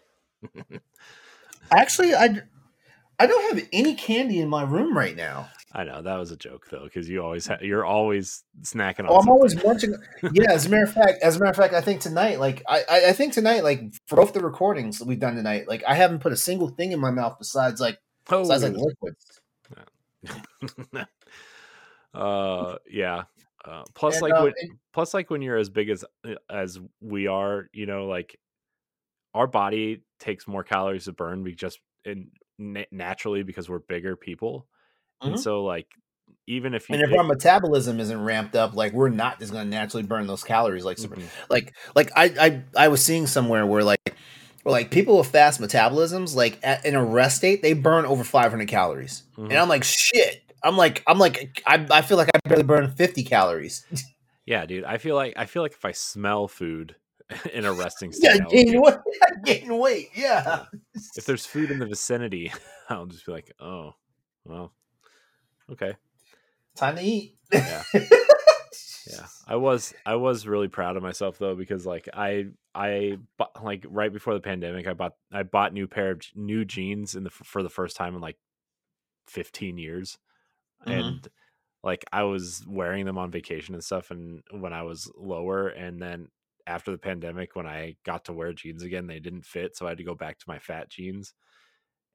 [1.72, 2.42] Actually, I
[3.20, 5.50] I don't have any candy in my room right now.
[5.72, 9.06] I know that was a joke though, because you always ha- you're always snacking.
[9.08, 9.96] oh, I'm always munching.
[10.34, 12.64] Yeah, as a matter of fact, as a matter of fact, I think tonight, like
[12.68, 15.94] I, I think tonight, like for both the recordings that we've done tonight, like I
[15.94, 18.00] haven't put a single thing in my mouth besides like
[18.32, 18.42] oh.
[18.42, 19.42] besides like liquids.
[22.16, 23.24] uh, yeah.
[23.64, 24.54] Uh, plus, and, like uh, when,
[24.92, 28.40] plus, like when you're as big as uh, as we are, you know, like
[29.36, 34.66] our body takes more calories to burn We just in naturally because we're bigger people
[35.22, 35.34] mm-hmm.
[35.34, 35.88] and so like
[36.48, 39.64] even if you and if our metabolism isn't ramped up like we're not just going
[39.64, 41.28] to naturally burn those calories like super, mm-hmm.
[41.50, 44.16] like like I, I i was seeing somewhere where like
[44.64, 48.24] where like people with fast metabolisms like at, in a rest state they burn over
[48.24, 49.46] 500 calories mm-hmm.
[49.46, 52.92] and i'm like shit i'm like i'm like I, I feel like i barely burn
[52.92, 53.86] 50 calories
[54.46, 56.96] yeah dude i feel like i feel like if i smell food
[57.54, 58.42] in a resting state.
[58.52, 58.96] Yeah, gain weight.
[59.46, 60.10] gain weight.
[60.16, 60.66] Yeah.
[61.16, 62.52] If there's food in the vicinity,
[62.90, 63.94] I'll just be like, oh,
[64.46, 64.74] well,
[65.72, 65.96] okay.
[66.76, 67.36] Time to eat.
[67.52, 67.84] Yeah.
[67.94, 69.26] yeah.
[69.48, 73.86] I was I was really proud of myself though because like I I bought, like
[73.90, 77.30] right before the pandemic I bought I bought new pair of new jeans in the
[77.30, 78.38] for the first time in like
[79.28, 80.18] 15 years.
[80.88, 80.92] Mm-hmm.
[80.92, 81.28] And
[81.84, 86.02] like I was wearing them on vacation and stuff and when I was lower and
[86.02, 86.30] then
[86.68, 89.90] after the pandemic when I got to wear jeans again, they didn't fit, so I
[89.90, 91.34] had to go back to my fat jeans.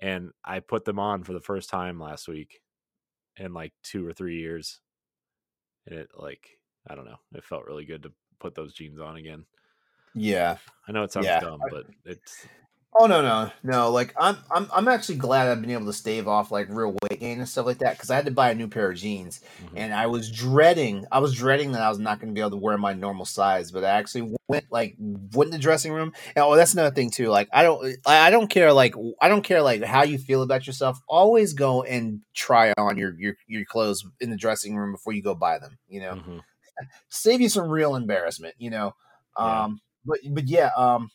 [0.00, 2.60] And I put them on for the first time last week
[3.36, 4.80] in like 2 or 3 years.
[5.86, 9.16] And it like I don't know, it felt really good to put those jeans on
[9.16, 9.44] again.
[10.14, 10.58] Yeah.
[10.86, 11.40] I know it sounds yeah.
[11.40, 12.46] dumb, but it's
[12.96, 13.90] Oh no no no!
[13.90, 17.18] Like I'm I'm I'm actually glad I've been able to stave off like real weight
[17.18, 19.40] gain and stuff like that because I had to buy a new pair of jeans
[19.64, 19.76] mm-hmm.
[19.78, 22.52] and I was dreading I was dreading that I was not going to be able
[22.52, 26.12] to wear my normal size, but I actually went like went in the dressing room.
[26.36, 27.30] And, oh, that's another thing too.
[27.30, 30.64] Like I don't I don't care like I don't care like how you feel about
[30.68, 31.00] yourself.
[31.08, 35.22] Always go and try on your your your clothes in the dressing room before you
[35.22, 35.78] go buy them.
[35.88, 36.38] You know, mm-hmm.
[37.08, 38.54] save you some real embarrassment.
[38.58, 38.94] You know,
[39.36, 41.10] um, but but yeah, um,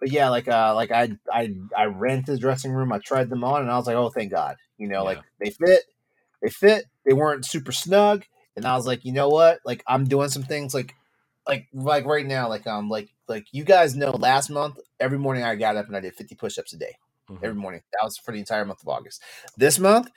[0.00, 2.92] but yeah, like uh, like I I I ran to the dressing room.
[2.92, 4.56] I tried them on, and I was like, oh, thank God.
[4.76, 5.02] You know, yeah.
[5.02, 5.84] like they fit,
[6.42, 6.84] they fit.
[7.04, 8.24] They weren't super snug,
[8.56, 9.60] and I was like, you know what?
[9.64, 10.94] Like I'm doing some things like
[11.46, 15.42] like like right now, like um like like you guys know, last month every morning
[15.42, 16.96] I got up and I did 50 push-ups a day
[17.30, 17.44] mm-hmm.
[17.44, 17.82] every morning.
[17.92, 19.22] That was for the entire month of August.
[19.56, 20.10] This month,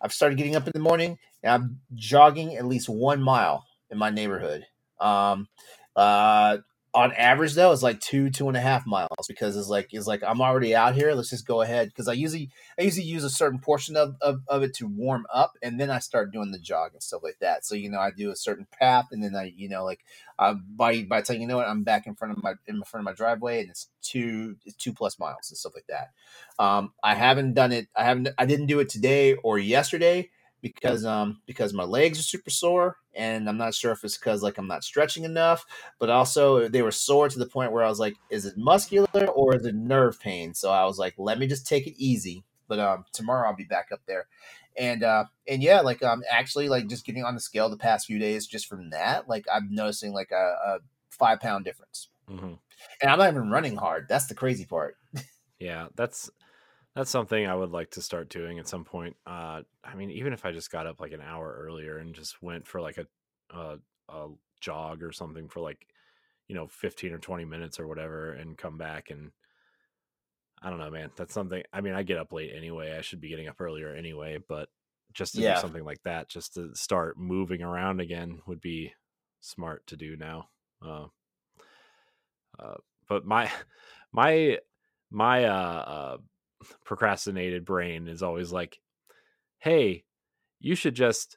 [0.00, 3.98] I've started getting up in the morning and I'm jogging at least one mile in
[3.98, 4.66] my neighborhood.
[5.00, 5.48] Um,
[5.96, 6.58] uh,
[6.94, 10.06] on average though it's like two two and a half miles because it's like it's
[10.06, 12.48] like i'm already out here let's just go ahead because i usually
[12.78, 15.90] i usually use a certain portion of, of, of it to warm up and then
[15.90, 17.64] i start doing the jog and stuff like that.
[17.64, 20.00] So you know i do a certain path and then i you know like
[20.38, 23.02] uh, by by telling you know what i'm back in front of my in front
[23.02, 26.10] of my driveway and it's two it's two plus miles and stuff like that.
[26.62, 31.04] Um i haven't done it i haven't i didn't do it today or yesterday because
[31.04, 34.58] um because my legs are super sore and I'm not sure if it's because like
[34.58, 35.64] I'm not stretching enough,
[35.98, 39.26] but also they were sore to the point where I was like, is it muscular
[39.26, 40.54] or is it nerve pain?
[40.54, 42.44] So I was like, let me just take it easy.
[42.66, 44.26] But um tomorrow I'll be back up there.
[44.76, 48.06] And uh and yeah, like um actually like just getting on the scale the past
[48.06, 50.78] few days just from that, like I'm noticing like a, a
[51.10, 52.08] five pound difference.
[52.30, 52.54] Mm-hmm.
[53.02, 54.06] And I'm not even running hard.
[54.08, 54.96] That's the crazy part.
[55.58, 56.30] yeah, that's
[56.98, 59.14] that's something I would like to start doing at some point.
[59.24, 62.42] Uh, I mean, even if I just got up like an hour earlier and just
[62.42, 63.06] went for like a,
[63.56, 63.76] a,
[64.08, 64.28] a
[64.60, 65.86] jog or something for like,
[66.48, 69.30] you know, 15 or 20 minutes or whatever and come back and
[70.60, 71.12] I don't know, man.
[71.14, 71.62] That's something.
[71.72, 72.96] I mean, I get up late anyway.
[72.98, 74.68] I should be getting up earlier anyway, but
[75.12, 75.54] just to yeah.
[75.54, 78.92] do something like that, just to start moving around again would be
[79.40, 80.48] smart to do now.
[80.84, 81.06] Uh,
[82.58, 83.48] uh, but my,
[84.12, 84.58] my,
[85.12, 86.16] my, uh, uh
[86.84, 88.78] procrastinated brain is always like,
[89.58, 90.04] hey,
[90.60, 91.36] you should just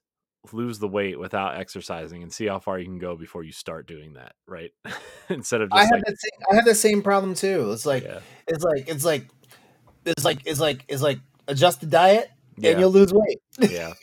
[0.52, 3.88] lose the weight without exercising and see how far you can go before you start
[3.88, 4.72] doing that, right?
[5.30, 7.72] Instead of just I have like, the same, I have the same problem too.
[7.72, 8.20] It's like yeah.
[8.48, 9.28] it's like it's like
[10.06, 12.72] it's like it's like it's like adjust the diet yeah.
[12.72, 13.40] and you'll lose weight.
[13.60, 13.94] Yeah.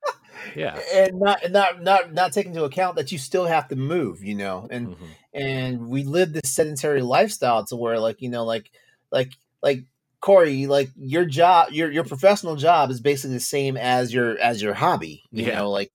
[0.54, 0.78] yeah.
[0.94, 4.34] and not not not not taking into account that you still have to move, you
[4.34, 4.68] know.
[4.70, 5.04] And mm-hmm.
[5.32, 8.70] and we live this sedentary lifestyle to where like, you know, like
[9.10, 9.84] like like
[10.26, 14.60] Corey, like your job, your your professional job is basically the same as your as
[14.60, 15.22] your hobby.
[15.30, 15.58] You yeah.
[15.58, 15.92] know, like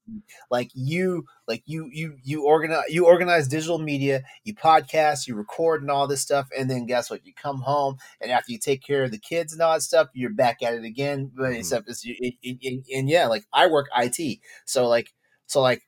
[0.50, 5.82] like you like you you you organize you organize digital media, you podcast, you record
[5.82, 7.26] and all this stuff, and then guess what?
[7.26, 10.08] You come home and after you take care of the kids and all that stuff,
[10.13, 11.30] you're back at it again.
[11.36, 11.56] But mm-hmm.
[11.56, 15.12] except it's it, it, it, and yeah, like I work IT, so like
[15.46, 15.82] so like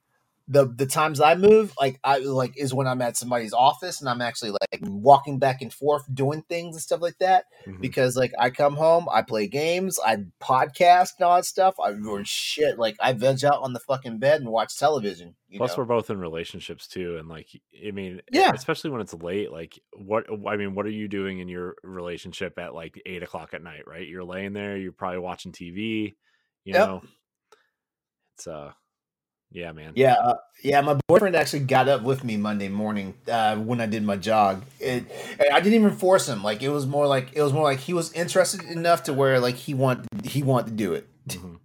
[0.48, 4.10] the the times I move, like I like is when I'm at somebody's office and
[4.10, 7.46] I'm actually like walking back and forth doing things and stuff like that.
[7.66, 7.80] Mm-hmm.
[7.80, 11.76] Because like I come home, I play games, I podcast and all that stuff.
[11.82, 15.36] I or shit, like I veg out on the fucking bed and watch television.
[15.56, 15.76] Plus, know?
[15.78, 17.48] we're both in relationships too, and like
[17.86, 19.50] I mean, yeah, especially when it's late.
[19.50, 23.54] Like, what I mean, what are you doing in your relationship at like eight o'clock
[23.54, 23.84] at night?
[23.88, 26.16] Right, you're laying there, you're probably watching TV.
[26.66, 26.88] You yep.
[26.88, 27.02] know,
[28.36, 28.72] it's uh
[29.54, 29.94] yeah, man.
[29.96, 30.82] Yeah, uh, yeah.
[30.82, 34.64] My boyfriend actually got up with me Monday morning uh, when I did my jog.
[34.80, 35.06] It,
[35.40, 36.44] I didn't even force him.
[36.44, 39.40] Like it was more like it was more like he was interested enough to where
[39.40, 41.08] like he want he wanted to do it.
[41.28, 41.56] Mm-hmm.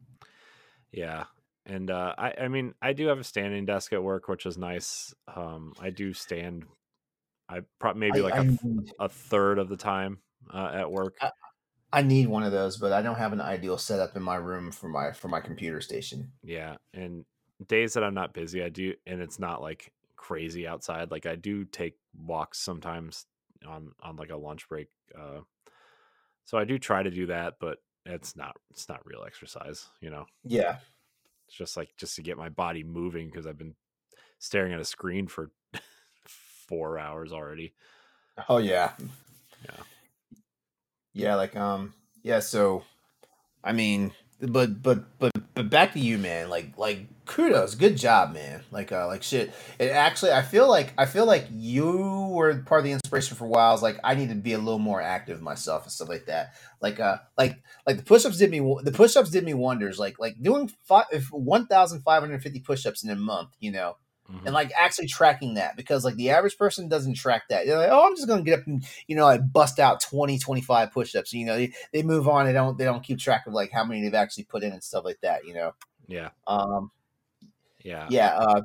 [0.93, 1.25] Yeah,
[1.65, 4.59] and uh, I I mean I do have a standing desk at work, which is
[4.59, 5.15] nice.
[5.35, 6.67] Um, I do stand.
[7.49, 8.35] I probably maybe like
[9.01, 10.19] a third of the time
[10.53, 11.17] uh, at work.
[11.23, 11.31] I,
[11.91, 14.71] I need one of those, but I don't have an ideal setup in my room
[14.73, 16.33] for my for my computer station.
[16.43, 17.25] Yeah, and
[17.67, 21.11] days that I'm not busy, I do, and it's not like crazy outside.
[21.11, 23.27] Like I do take walks sometimes
[23.67, 24.89] on on like a lunch break.
[25.19, 25.41] Uh,
[26.45, 30.11] so I do try to do that, but it's not it's not real exercise, you
[30.11, 30.27] know.
[30.45, 30.79] Yeah,
[31.47, 33.75] it's just like just to get my body moving because I've been
[34.39, 35.51] staring at a screen for
[36.69, 37.75] four hours already.
[38.49, 38.93] Oh yeah,
[39.65, 39.83] yeah,
[41.13, 41.35] yeah.
[41.35, 42.41] Like um, yeah.
[42.41, 42.85] So,
[43.65, 46.49] I mean, but but but but back to you, man.
[46.49, 48.63] Like like kudos, good job, man.
[48.71, 49.53] Like uh like shit.
[49.81, 53.47] It actually I feel like I feel like you were part of the inspiration for
[53.47, 53.77] a while.
[53.79, 56.55] Like I need to be a little more active myself and stuff like that.
[56.81, 59.99] Like uh like like the push-ups did me the push-ups did me wonders.
[59.99, 63.97] Like like doing five, if 1550 push-ups in a month, you know
[64.31, 64.47] mm-hmm.
[64.47, 67.67] and like actually tracking that because like the average person doesn't track that.
[67.67, 70.39] They're like, oh, I'm just gonna get up and you know like bust out 20,
[70.39, 71.33] 25 push-ups.
[71.33, 72.47] You know, they, they move on.
[72.47, 74.83] They don't they don't keep track of like how many they've actually put in and
[74.83, 75.47] stuff like that.
[75.47, 75.75] You know.
[76.07, 76.31] Yeah.
[76.47, 76.91] Um.
[77.85, 78.07] Yeah.
[78.11, 78.35] Yeah.
[78.37, 78.63] Uh,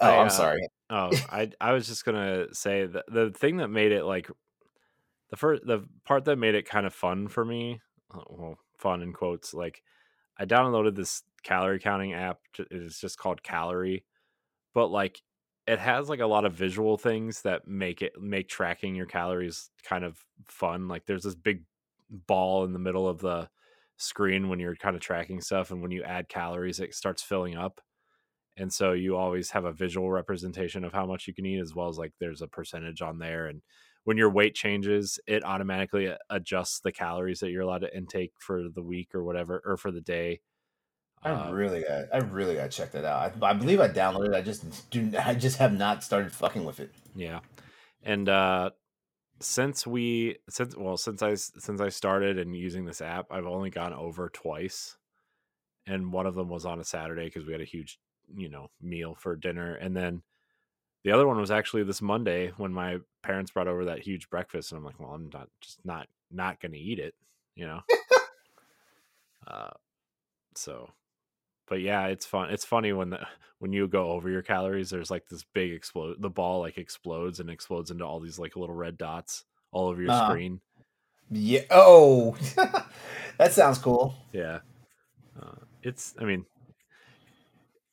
[0.00, 0.68] oh, I, am uh, sorry.
[0.90, 4.30] oh, I I was just gonna say that the thing that made it like
[5.30, 7.80] the first the part that made it kind of fun for me,
[8.12, 9.82] uh, well, fun in quotes, like
[10.38, 12.38] I downloaded this calorie counting app.
[12.70, 14.04] It's just called Calorie,
[14.74, 15.22] but like
[15.66, 19.70] it has like a lot of visual things that make it make tracking your calories
[19.82, 20.88] kind of fun.
[20.88, 21.64] Like there's this big
[22.10, 23.48] ball in the middle of the
[23.98, 27.56] screen when you're kind of tracking stuff, and when you add calories, it starts filling
[27.56, 27.80] up.
[28.56, 31.74] And so you always have a visual representation of how much you can eat, as
[31.74, 33.46] well as like there's a percentage on there.
[33.46, 33.62] And
[34.08, 38.70] when your weight changes, it automatically adjusts the calories that you're allowed to intake for
[38.74, 40.40] the week or whatever, or for the day.
[41.22, 42.06] I uh, really got.
[42.10, 43.34] I really got to check that out.
[43.42, 44.34] I, I, believe I downloaded.
[44.34, 45.12] I just do.
[45.22, 46.90] I just have not started fucking with it.
[47.14, 47.40] Yeah,
[48.02, 48.70] and uh,
[49.40, 53.68] since we since well since I since I started and using this app, I've only
[53.68, 54.96] gone over twice,
[55.86, 57.98] and one of them was on a Saturday because we had a huge
[58.34, 60.22] you know meal for dinner, and then
[61.08, 64.72] the other one was actually this Monday when my parents brought over that huge breakfast,
[64.72, 67.14] and I'm like, well, I'm not just not not going to eat it,
[67.54, 67.80] you know.
[69.46, 69.70] uh,
[70.54, 70.90] so
[71.66, 72.50] but yeah, it's fun.
[72.50, 73.26] It's funny when the
[73.58, 76.20] when you go over your calories, there's like this big explode.
[76.20, 80.02] The ball like explodes and explodes into all these like little red dots all over
[80.02, 80.60] your uh, screen.
[81.30, 81.62] Yeah.
[81.70, 82.36] Oh,
[83.38, 84.14] that sounds cool.
[84.34, 84.58] Yeah.
[85.40, 86.14] Uh, it's.
[86.18, 86.44] I mean,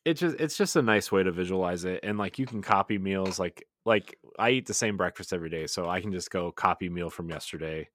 [0.06, 2.98] it's just it's just a nice way to visualize it, and like you can copy
[2.98, 3.40] meals.
[3.40, 6.90] Like like I eat the same breakfast every day, so I can just go copy
[6.90, 7.90] meal from yesterday,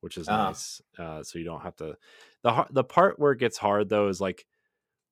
[0.00, 0.80] which is uh nice.
[0.98, 1.96] Uh, so you don't have to.
[2.42, 4.46] the The part where it gets hard though is like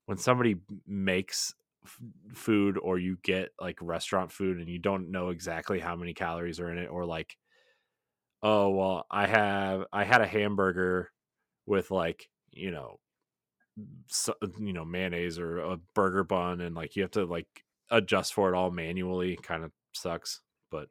[0.07, 0.57] when somebody
[0.87, 1.55] makes
[1.85, 2.01] f-
[2.35, 6.61] food or you get like restaurant food and you don't know exactly how many calories
[6.61, 7.37] are in it or like
[8.43, 11.11] oh well i have i had a hamburger
[11.67, 13.01] with like you know
[14.59, 18.53] you know mayonnaise or a burger bun and like you have to like adjust for
[18.53, 20.89] it all manually kind of sucks but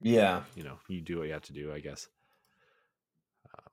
[0.00, 2.08] yeah you know you do what you have to do i guess
[3.54, 3.68] uh,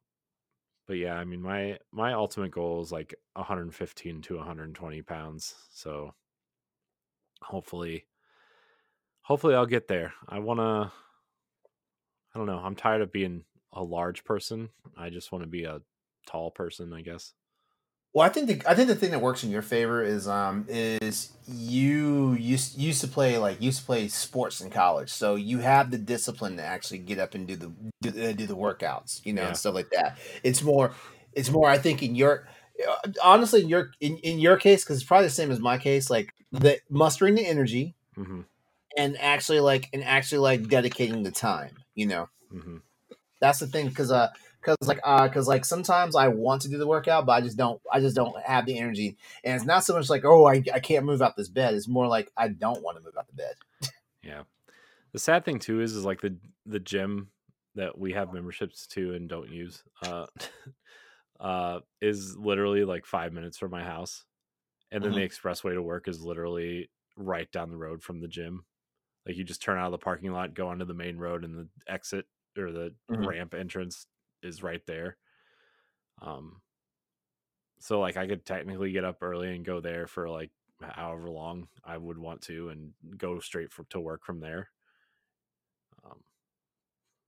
[0.87, 5.55] but yeah, I mean my my ultimate goal is like 115 to 120 pounds.
[5.71, 6.13] So
[7.41, 8.05] hopefully
[9.21, 10.13] hopefully I'll get there.
[10.27, 10.91] I want to
[12.33, 12.59] I don't know.
[12.59, 14.69] I'm tired of being a large person.
[14.97, 15.81] I just want to be a
[16.27, 17.33] tall person, I guess.
[18.16, 20.66] Well, I think the I think the thing that works in your favor is um
[20.70, 25.57] is you used used to play like used to play sports in college, so you
[25.57, 29.20] have the discipline to actually get up and do the do, uh, do the workouts,
[29.26, 29.49] you know, yeah.
[29.49, 30.18] and stuff like that.
[30.43, 30.93] It's more
[31.34, 32.47] it's more I think in your
[32.88, 35.78] uh, honestly in your in, in your case because it's probably the same as my
[35.78, 38.43] case, like the mustering the energy mm-hmm.
[38.97, 42.30] and actually like and actually like dedicating the time, you know.
[42.53, 42.78] Mm-hmm.
[43.41, 44.30] That's the thing because uh
[44.66, 47.57] because like uh because like sometimes I want to do the workout, but I just
[47.57, 49.18] don't I just don't have the energy.
[49.43, 51.76] And it's not so much like oh I, I can't move out this bed.
[51.76, 53.55] It's more like I don't want to move out the bed.
[54.24, 54.43] yeah.
[55.13, 57.32] The sad thing too is is like the the gym
[57.76, 60.26] that we have memberships to and don't use uh
[61.39, 64.26] uh is literally like five minutes from my house.
[64.91, 65.16] And then Mhm.
[65.16, 68.66] the expressway to work is literally right down the road from the gym.
[69.26, 71.57] Like you just turn out of the parking lot, go onto the main road, and
[71.57, 72.26] the exit
[72.57, 73.26] or the Mhm.
[73.26, 74.07] ramp entrance
[74.45, 75.17] is right there.
[76.21, 76.61] Um,
[77.79, 81.67] so like I could technically get up early and go there for like however long
[81.83, 84.69] I would want to, and go straight for, to work from there.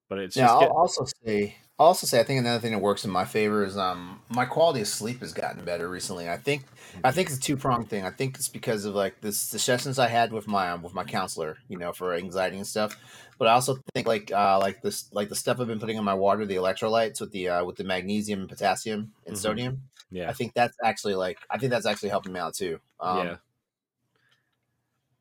[0.10, 2.72] But it's Yeah, just I'll get, also say I'll also say I think another thing
[2.74, 6.30] that works in my favor is um my quality of sleep has gotten better recently.
[6.30, 6.64] I think
[7.03, 8.05] I think it's a two pronged thing.
[8.05, 10.93] I think it's because of like this the sessions I had with my um, with
[10.93, 12.95] my counselor, you know, for anxiety and stuff.
[13.39, 16.03] But I also think like uh like this like the stuff I've been putting in
[16.03, 19.38] my water, the electrolytes with the uh with the magnesium and potassium and Mhm.
[19.38, 19.89] sodium.
[20.12, 22.80] yeah, I think that's actually like I think that's actually helping me out too.
[22.99, 23.39] Um, yeah,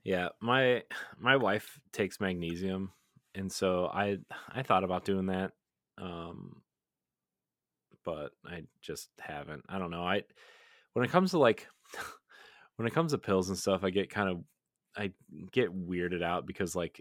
[0.05, 0.28] yeah.
[0.41, 0.84] My
[1.18, 2.93] my wife takes magnesium,
[3.37, 4.18] and so I
[4.51, 5.53] I thought about doing that,
[5.99, 6.62] um,
[8.05, 9.64] but I just haven't.
[9.68, 10.03] I don't know.
[10.03, 10.22] I
[10.95, 11.68] when it comes to like
[12.76, 14.43] when it comes to pills and stuff, I get kind of
[14.97, 15.12] I
[15.53, 17.01] get weirded out because like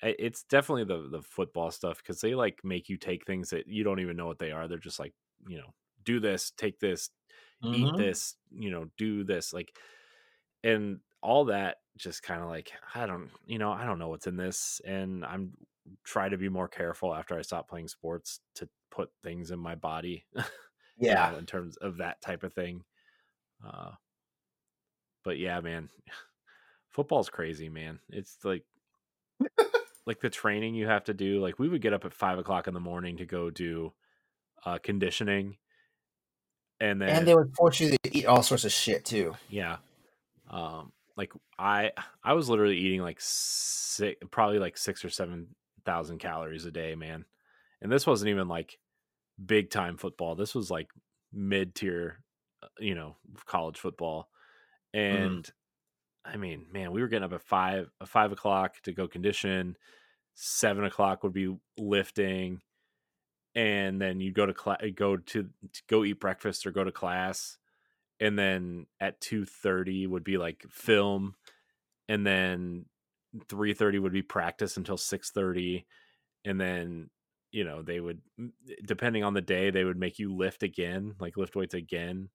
[0.00, 3.82] it's definitely the the football stuff because they like make you take things that you
[3.82, 4.68] don't even know what they are.
[4.68, 5.14] They're just like
[5.48, 5.74] you know
[6.04, 7.10] do this, take this,
[7.64, 7.96] eat mhm.
[7.98, 9.76] this, you know, do this, like,
[10.64, 14.26] and all that just kind of like I don't, you know, I don't know what's
[14.26, 15.52] in this, and I'm
[16.04, 19.74] try to be more careful after I stop playing sports to put things in my
[19.74, 20.42] body, you
[20.98, 21.30] Yeah.
[21.30, 22.84] know, in terms of that type of thing.
[23.66, 23.92] Uh,
[25.24, 25.90] but yeah, man,
[26.88, 28.00] football's crazy, man.
[28.08, 28.64] It's like
[30.06, 31.40] like the training you have to do.
[31.40, 33.92] Like we would get up at five o'clock in the morning to go do
[34.64, 35.56] uh, conditioning,
[36.80, 39.34] and then And they would force you to eat all sorts of shit too.
[39.48, 39.78] yeah,
[40.50, 41.90] um, like I
[42.24, 45.48] I was literally eating like six, probably like six or seven
[45.84, 47.24] thousand calories a day, man.
[47.82, 48.78] And this wasn't even like
[49.44, 50.36] big time football.
[50.36, 50.88] This was like
[51.32, 52.22] mid tier,
[52.62, 53.16] uh, you know,
[53.46, 54.28] college football.
[54.94, 55.26] Mm.
[55.26, 55.52] And
[56.24, 59.76] I mean, man, we were getting up at five uh, five o'clock to go condition.
[60.34, 62.60] Seven o'clock would be lifting,
[63.56, 66.84] and then you go to class, uh, go to, to go eat breakfast or go
[66.84, 67.58] to class,
[68.20, 71.34] and then at two thirty would be like film,
[72.08, 72.86] and then
[73.48, 75.86] three thirty would be practice until six thirty,
[76.44, 77.10] and then
[77.50, 78.20] you know they would
[78.84, 82.28] depending on the day they would make you lift again, like lift weights again.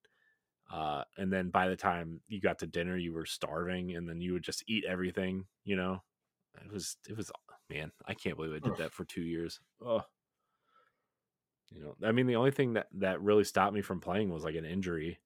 [0.72, 4.20] Uh, and then by the time you got to dinner, you were starving, and then
[4.20, 5.44] you would just eat everything.
[5.64, 6.02] You know,
[6.64, 7.30] it was it was
[7.70, 8.78] man, I can't believe I did Ugh.
[8.78, 9.60] that for two years.
[9.84, 10.02] Oh,
[11.70, 14.44] you know, I mean, the only thing that that really stopped me from playing was
[14.44, 15.18] like an injury,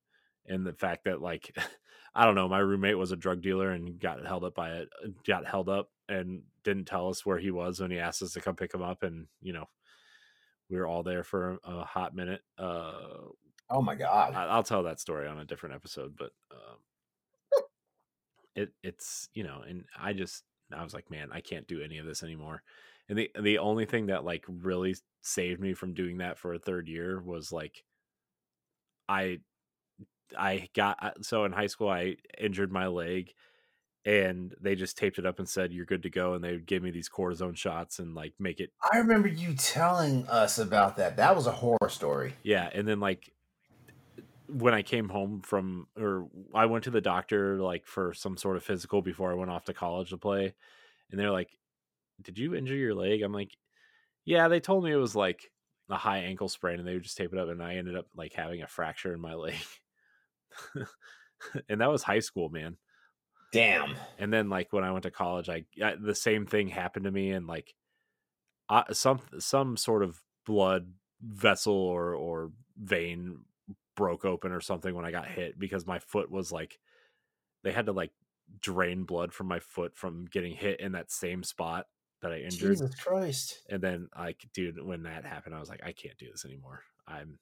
[0.49, 1.55] and the fact that like
[2.15, 4.89] I don't know, my roommate was a drug dealer and got held up by it,
[5.27, 8.41] got held up and didn't tell us where he was when he asked us to
[8.41, 9.67] come pick him up, and you know,
[10.71, 12.41] we were all there for a hot minute.
[12.59, 13.29] Uh,
[13.71, 14.35] Oh my god.
[14.35, 16.79] I- I'll tell that story on a different episode, but um,
[18.55, 21.99] it it's you know, and I just I was like, man, I can't do any
[21.99, 22.63] of this anymore.
[23.09, 26.59] And the the only thing that like really saved me from doing that for a
[26.59, 27.85] third year was like
[29.09, 29.41] I
[30.37, 33.33] I got uh, so in high school I injured my leg
[34.05, 36.67] and they just taped it up and said you're good to go and they would
[36.67, 40.97] give me these cortisone shots and like make it I remember you telling us about
[40.97, 41.17] that.
[41.17, 42.35] That was a horror story.
[42.43, 43.33] yeah and then like
[44.51, 48.57] when i came home from or i went to the doctor like for some sort
[48.57, 50.55] of physical before i went off to college to play
[51.11, 51.51] and they're like
[52.23, 53.51] did you injure your leg i'm like
[54.25, 55.51] yeah they told me it was like
[55.91, 58.07] a high ankle sprain and they would just tape it up and i ended up
[58.17, 59.55] like having a fracture in my leg
[61.69, 62.77] and that was high school man
[63.53, 63.95] Damn.
[64.19, 67.11] and then like when i went to college i, I the same thing happened to
[67.11, 67.75] me and like
[68.69, 70.93] uh, some some sort of blood
[71.23, 73.39] vessel or or vein
[73.97, 76.79] broke open or something when i got hit because my foot was like
[77.65, 78.13] they had to like
[78.61, 81.87] drain blood from my foot from getting hit in that same spot
[82.23, 83.63] that i injured Jesus Christ.
[83.69, 86.83] and then like dude when that happened i was like i can't do this anymore
[87.07, 87.39] i'm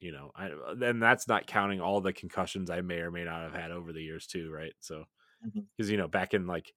[0.00, 0.50] you know i
[0.82, 3.92] and that's not counting all the concussions i may or may not have had over
[3.92, 4.74] the years too right?
[4.80, 5.04] So
[5.76, 6.72] because you know back in like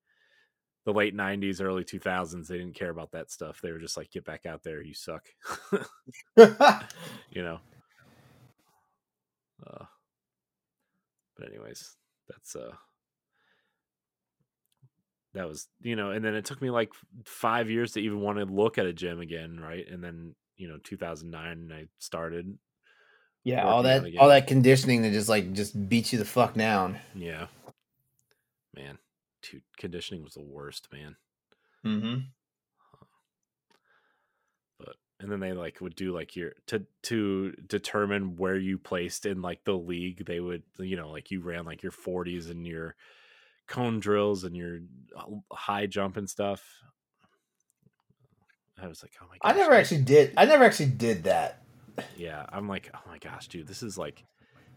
[0.85, 3.59] the late 90s early 2000s they didn't care about that stuff.
[3.61, 5.27] They were just like get back out there you suck.
[7.31, 7.59] You know?
[9.65, 9.85] Uh,
[11.37, 11.95] but anyways
[12.27, 12.71] that's uh
[15.33, 16.91] that was you know and then it took me like
[17.25, 19.85] five years to even want to look at a gym again right?
[19.87, 22.57] And then you know 2009 I started.
[23.49, 26.99] Yeah, all that all that conditioning that just like just beats you the fuck down.
[27.15, 27.47] Yeah,
[28.75, 28.99] man,
[29.41, 31.15] dude, conditioning was the worst, man.
[31.83, 32.19] Mm-hmm.
[34.77, 39.25] But and then they like would do like your to to determine where you placed
[39.25, 40.25] in like the league.
[40.27, 42.95] They would you know like you ran like your 40s and your
[43.67, 44.79] cone drills and your
[45.17, 46.63] uh, high jump and stuff.
[48.81, 49.55] I was like, oh my god.
[49.55, 50.33] I never actually did.
[50.37, 51.58] I never actually did that.
[52.17, 54.23] Yeah, I'm like, oh my gosh, dude, this is like,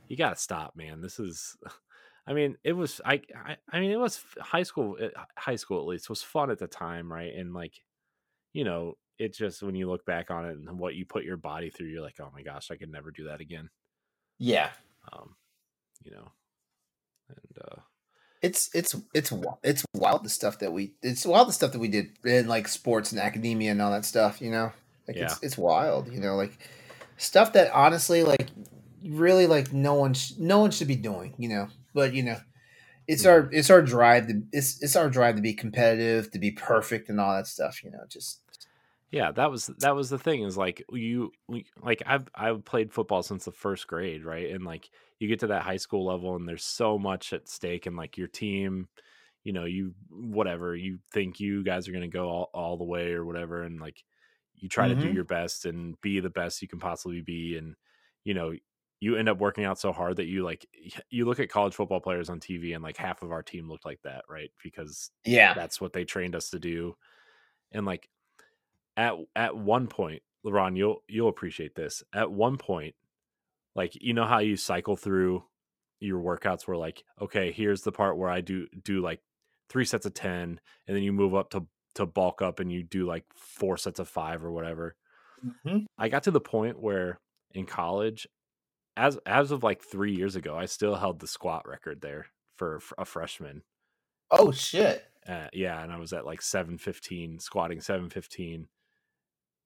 [0.09, 1.01] you gotta stop, man.
[1.01, 1.57] This is,
[2.27, 5.81] I mean, it was, I, I, I mean, it was high school, eh, high school
[5.81, 7.35] at least was fun at the time, right?
[7.35, 7.75] And like,
[8.53, 11.37] you know, it just when you look back on it and what you put your
[11.37, 13.71] body through, you're like, oh my gosh, I could never do that again.
[14.39, 14.71] Yeah.
[15.13, 15.37] Um,
[16.03, 16.33] you know,
[17.29, 17.81] and uh,
[18.43, 21.89] it's it's it's it's wild the stuff that we it's wild the stuff that we
[21.89, 24.43] did in like sports and academia and all that stuff.
[24.43, 24.73] You know,
[25.07, 25.25] like yeah.
[25.25, 26.13] it's it's wild.
[26.13, 26.59] You know, like
[27.23, 28.51] stuff that honestly like
[29.05, 31.35] really like no one sh- no one should be doing.
[31.39, 32.39] You know, but you know.
[33.09, 36.53] It's our it's our drive to it's it's our drive to be competitive to be
[36.53, 38.43] perfect and all that stuff you know just
[39.13, 41.33] yeah, that was that was the thing is like you
[41.83, 44.51] like I've I've played football since the first grade, right?
[44.51, 47.85] And like you get to that high school level and there's so much at stake
[47.85, 48.89] and like your team,
[49.45, 52.85] you know, you whatever, you think you guys are going to go all, all the
[52.85, 54.03] way or whatever and like
[54.63, 55.01] you try mm-hmm.
[55.01, 57.75] to do your best and be the best you can possibly be and
[58.25, 58.53] you know,
[59.01, 60.65] you end up working out so hard that you like
[61.11, 63.85] you look at college football players on TV and like half of our team looked
[63.85, 64.51] like that, right?
[64.63, 66.95] Because yeah, that's what they trained us to do.
[67.73, 68.09] And like
[68.97, 72.05] at at one point, LeRon, you'll you'll appreciate this.
[72.15, 72.95] At one point,
[73.75, 75.43] like you know how you cycle through
[75.99, 79.21] your workouts where like, okay, here's the part where I do do like
[79.69, 82.83] three sets of ten, and then you move up to to bulk up and you
[82.83, 84.97] do like four sets of five or whatever.
[85.45, 85.85] Mm-hmm.
[85.99, 87.19] I got to the point where
[87.53, 88.27] in college,
[88.97, 92.27] as as of like three years ago, I still held the squat record there
[92.57, 93.63] for a freshman.
[94.31, 95.05] Oh shit!
[95.27, 98.69] Uh, yeah, and I was at like seven fifteen, squatting seven fifteen,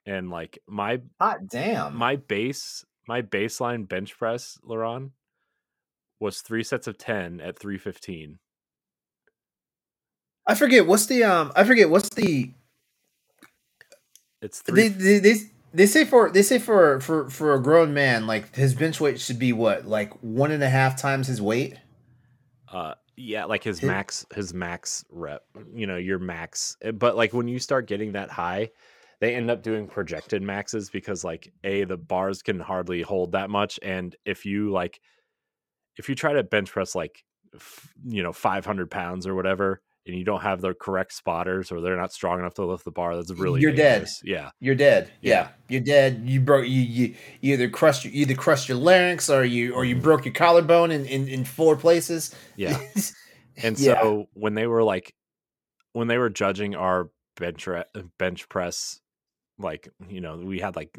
[0.06, 5.10] and like my hot damn my base my baseline bench press LeRon
[6.18, 8.38] was three sets of 10 at 315
[10.46, 12.50] I forget what's the um I forget what's the
[14.42, 14.88] it's three.
[14.88, 15.34] they, they, they,
[15.74, 19.20] they say for they say for for for a grown man like his bench weight
[19.20, 21.76] should be what like one and a half times his weight?
[22.68, 25.42] Uh yeah like his, max his max rep
[25.74, 28.68] you know your max eh, but like when you start getting that high
[29.20, 33.48] they end up doing projected maxes because like a the bars can hardly hold that
[33.48, 35.00] much and if you like
[35.96, 37.24] if you try to bench press like
[37.54, 41.80] f- you know 500 pounds or whatever and you don't have the correct spotters or
[41.80, 44.20] they're not strong enough to lift the bar that's really you're dangerous.
[44.20, 45.34] dead yeah you're dead yeah.
[45.34, 45.48] yeah.
[45.68, 49.44] you're dead you broke you, you you either crushed you either crushed your larynx or
[49.44, 50.04] you or you mm-hmm.
[50.04, 52.78] broke your collarbone in in, in four places yeah
[53.62, 54.24] and so yeah.
[54.34, 55.14] when they were like
[55.92, 57.68] when they were judging our bench
[58.18, 59.00] bench press
[59.58, 60.98] like you know we had like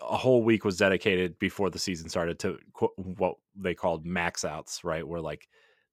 [0.00, 2.58] a whole week was dedicated before the season started to
[2.96, 5.48] what they called max outs right where like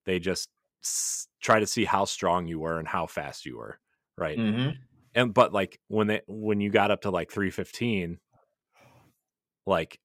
[0.05, 0.49] they just
[1.41, 3.79] try to see how strong you were and how fast you were
[4.17, 4.71] right mm-hmm.
[5.15, 8.19] and but like when they when you got up to like 315
[9.65, 9.99] like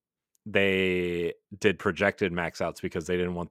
[0.44, 3.50] they did projected max outs because they didn't want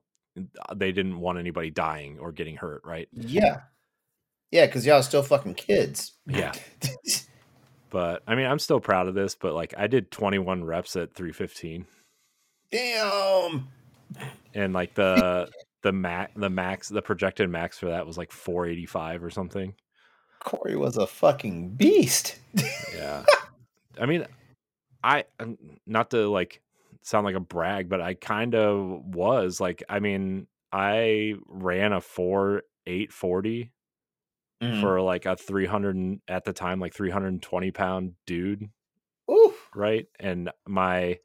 [0.74, 3.60] they didn't want anybody dying or getting hurt right yeah
[4.50, 6.52] yeah because y'all still fucking kids yeah
[7.92, 9.34] But I mean, I'm still proud of this.
[9.34, 11.84] But like, I did 21 reps at 315.
[12.70, 13.68] Damn.
[14.54, 15.50] And like the
[15.82, 19.74] the max the max the projected max for that was like 485 or something.
[20.40, 22.38] Corey was a fucking beast.
[22.96, 23.24] yeah.
[24.00, 24.26] I mean,
[25.04, 25.24] I
[25.86, 26.60] not to like
[27.02, 29.82] sound like a brag, but I kind of was like.
[29.88, 33.70] I mean, I ran a four eight forty
[34.62, 34.80] mm.
[34.80, 38.68] for like a 300 at the time like 320 pound dude
[39.30, 39.68] Oof.
[39.74, 41.18] right and my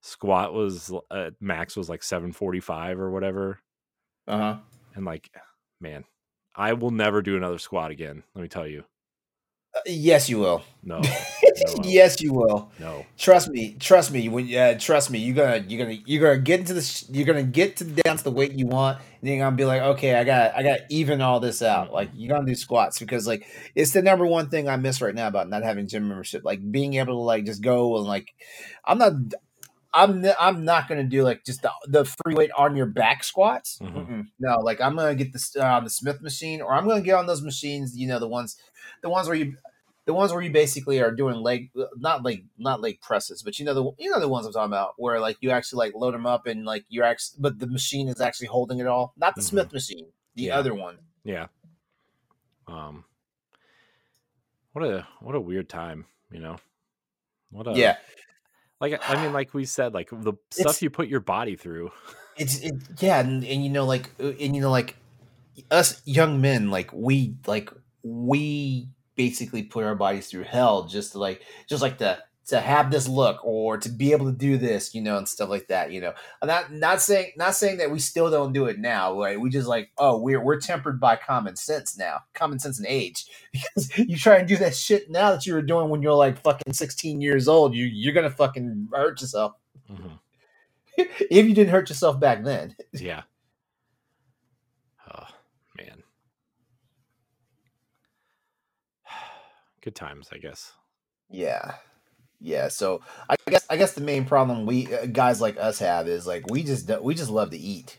[0.00, 3.60] squat was uh, max was like 745 or whatever
[4.28, 4.56] uh-huh
[4.94, 5.30] and like
[5.80, 6.04] man
[6.54, 8.84] i will never do another squat again let me tell you
[9.74, 10.62] uh, yes, you will.
[10.82, 10.98] No.
[11.00, 12.70] no yes, you will.
[12.78, 13.04] No.
[13.18, 13.76] Trust me.
[13.78, 14.28] Trust me.
[14.28, 17.42] When uh, trust me, you're gonna you're gonna you're gonna get into the you're gonna
[17.42, 20.24] get to down to the weight you want, and you're gonna be like, okay, I
[20.24, 21.92] got I got even all this out.
[21.92, 25.14] Like you're gonna do squats because like it's the number one thing I miss right
[25.14, 26.44] now about not having gym membership.
[26.44, 28.34] Like being able to like just go and like
[28.86, 29.12] I'm not
[29.94, 33.78] I'm I'm not gonna do like just the, the free weight on your back squats.
[33.82, 34.22] Mm-hmm.
[34.38, 37.26] No, like I'm gonna get the uh, the Smith machine, or I'm gonna get on
[37.26, 37.96] those machines.
[37.96, 38.56] You know, the ones,
[39.02, 39.56] the ones where you
[40.08, 43.64] the ones where you basically are doing leg, not like not leg presses, but you
[43.64, 46.14] know the you know the ones I'm talking about, where like you actually like load
[46.14, 49.34] them up and like you're actually, but the machine is actually holding it all, not
[49.34, 49.48] the mm-hmm.
[49.48, 50.58] Smith machine, the yeah.
[50.58, 50.98] other one.
[51.24, 51.46] Yeah.
[52.66, 53.04] Um.
[54.72, 56.56] What a what a weird time, you know.
[57.50, 57.96] What a yeah.
[58.80, 61.90] Like I mean, like we said, like the stuff you put your body through.
[62.36, 64.96] It's it, yeah, and, and you know, like uh, and you know, like
[65.70, 67.70] us young men, like we like
[68.02, 72.18] we basically put our bodies through hell just to like just like to
[72.48, 75.50] to have this look or to be able to do this, you know, and stuff
[75.50, 76.14] like that, you know.
[76.40, 79.38] I'm not not saying not saying that we still don't do it now, right?
[79.38, 83.26] We just like, oh, we're we're tempered by common sense now, common sense and age,
[83.52, 86.42] because you try and do that shit now that you were doing when you're like
[86.42, 89.52] fucking 16 years old, you you're gonna fucking hurt yourself.
[89.90, 90.14] Mm-hmm.
[90.96, 92.74] if you didn't hurt yourself back then.
[92.92, 93.22] Yeah.
[95.12, 95.26] Oh
[95.76, 96.02] man.
[99.82, 100.72] Good times, I guess.
[101.30, 101.74] Yeah.
[102.40, 106.08] Yeah, so I guess I guess the main problem we uh, guys like us have
[106.08, 107.98] is like we just we just love to eat.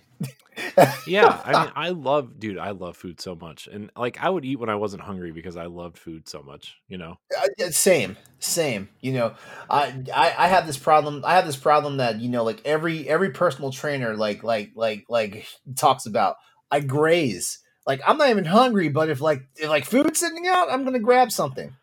[1.08, 4.46] yeah, I mean, I love, dude, I love food so much, and like I would
[4.46, 6.78] eat when I wasn't hungry because I loved food so much.
[6.88, 8.90] You know, uh, same, same.
[9.02, 9.36] You know,
[9.70, 11.24] I, I I have this problem.
[11.26, 15.06] I have this problem that you know, like every every personal trainer, like like like
[15.10, 16.38] like talks about.
[16.72, 17.60] I graze
[17.90, 21.00] like I'm not even hungry, but if like if like food's sitting out, I'm gonna
[21.00, 21.76] grab something.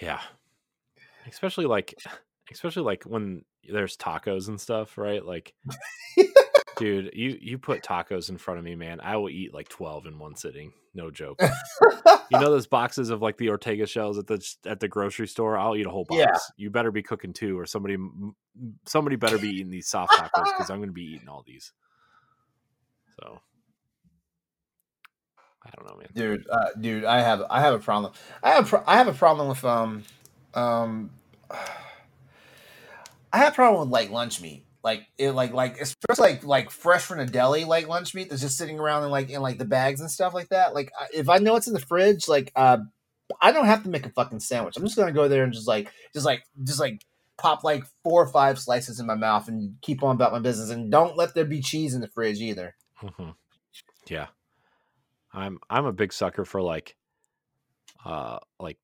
[0.00, 0.20] yeah,
[1.32, 1.94] especially like
[2.52, 5.24] especially like when there's tacos and stuff, right?
[5.24, 5.54] Like,
[6.76, 10.06] dude, you you put tacos in front of me, man, I will eat like twelve
[10.06, 10.72] in one sitting.
[10.94, 11.40] No joke.
[11.40, 15.56] you know those boxes of like the Ortega shells at the at the grocery store?
[15.56, 16.18] I'll eat a whole box.
[16.18, 16.36] Yeah.
[16.56, 17.96] You better be cooking two, or somebody
[18.86, 21.72] somebody better be eating these soft tacos because I'm going to be eating all these.
[23.18, 23.40] So
[25.64, 26.08] I don't know, man.
[26.14, 28.12] Dude, uh, dude, I have I have a problem.
[28.42, 30.02] I have pro- I have a problem with um
[30.54, 31.10] um
[33.32, 34.64] I have a problem with like lunch meat.
[34.84, 38.42] Like it like like especially like like fresh from a deli like lunch meat that's
[38.42, 40.74] just sitting around in like in like the bags and stuff like that.
[40.74, 42.78] Like if I know it's in the fridge, like uh
[43.40, 44.76] I don't have to make a fucking sandwich.
[44.76, 47.04] I'm just gonna go there and just like just like just like
[47.38, 50.70] pop like four or five slices in my mouth and keep on about my business.
[50.70, 52.74] And don't let there be cheese in the fridge either.
[53.02, 53.30] Mm-hmm.
[54.08, 54.26] Yeah.
[55.32, 56.96] I'm I'm a big sucker for like
[58.04, 58.78] uh like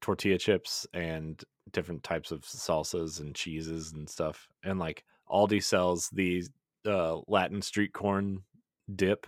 [0.00, 1.42] tortilla chips and
[1.72, 4.48] different types of salsas and cheeses and stuff.
[4.64, 6.44] And like Aldi sells the
[6.86, 8.42] uh Latin street corn
[8.94, 9.26] dip.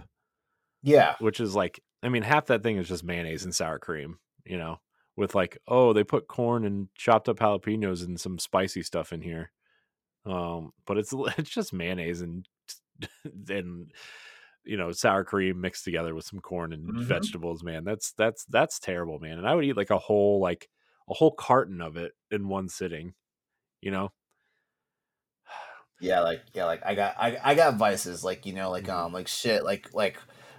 [0.82, 1.14] Yeah.
[1.18, 4.58] Which is like I mean half that thing is just mayonnaise and sour cream, you
[4.58, 4.80] know,
[5.16, 9.22] with like oh they put corn and chopped up jalapenos and some spicy stuff in
[9.22, 9.50] here.
[10.26, 12.46] Um but it's it's just mayonnaise and
[13.48, 13.90] and
[14.64, 17.02] you know sour cream mixed together with some corn and mm-hmm.
[17.02, 20.68] vegetables man that's that's that's terrible man and i would eat like a whole like
[21.08, 23.14] a whole carton of it in one sitting
[23.80, 24.12] you know
[26.00, 29.06] yeah like yeah like i got i, I got vices like you know like mm-hmm.
[29.06, 30.16] um like shit like like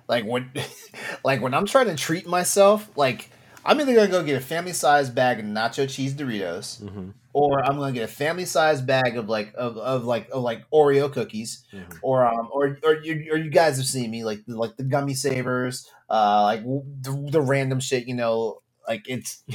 [0.07, 0.51] like when
[1.23, 3.29] like when i'm trying to treat myself like
[3.65, 7.61] i'm either gonna go get a family size bag of nacho cheese doritos mm-hmm or
[7.65, 11.11] I'm gonna get a family size bag of like of, of like of like Oreo
[11.11, 11.97] cookies, mm-hmm.
[12.01, 15.13] or um or or you or you guys have seen me like like the gummy
[15.13, 19.43] savers, uh like the, the random shit, you know, like it's.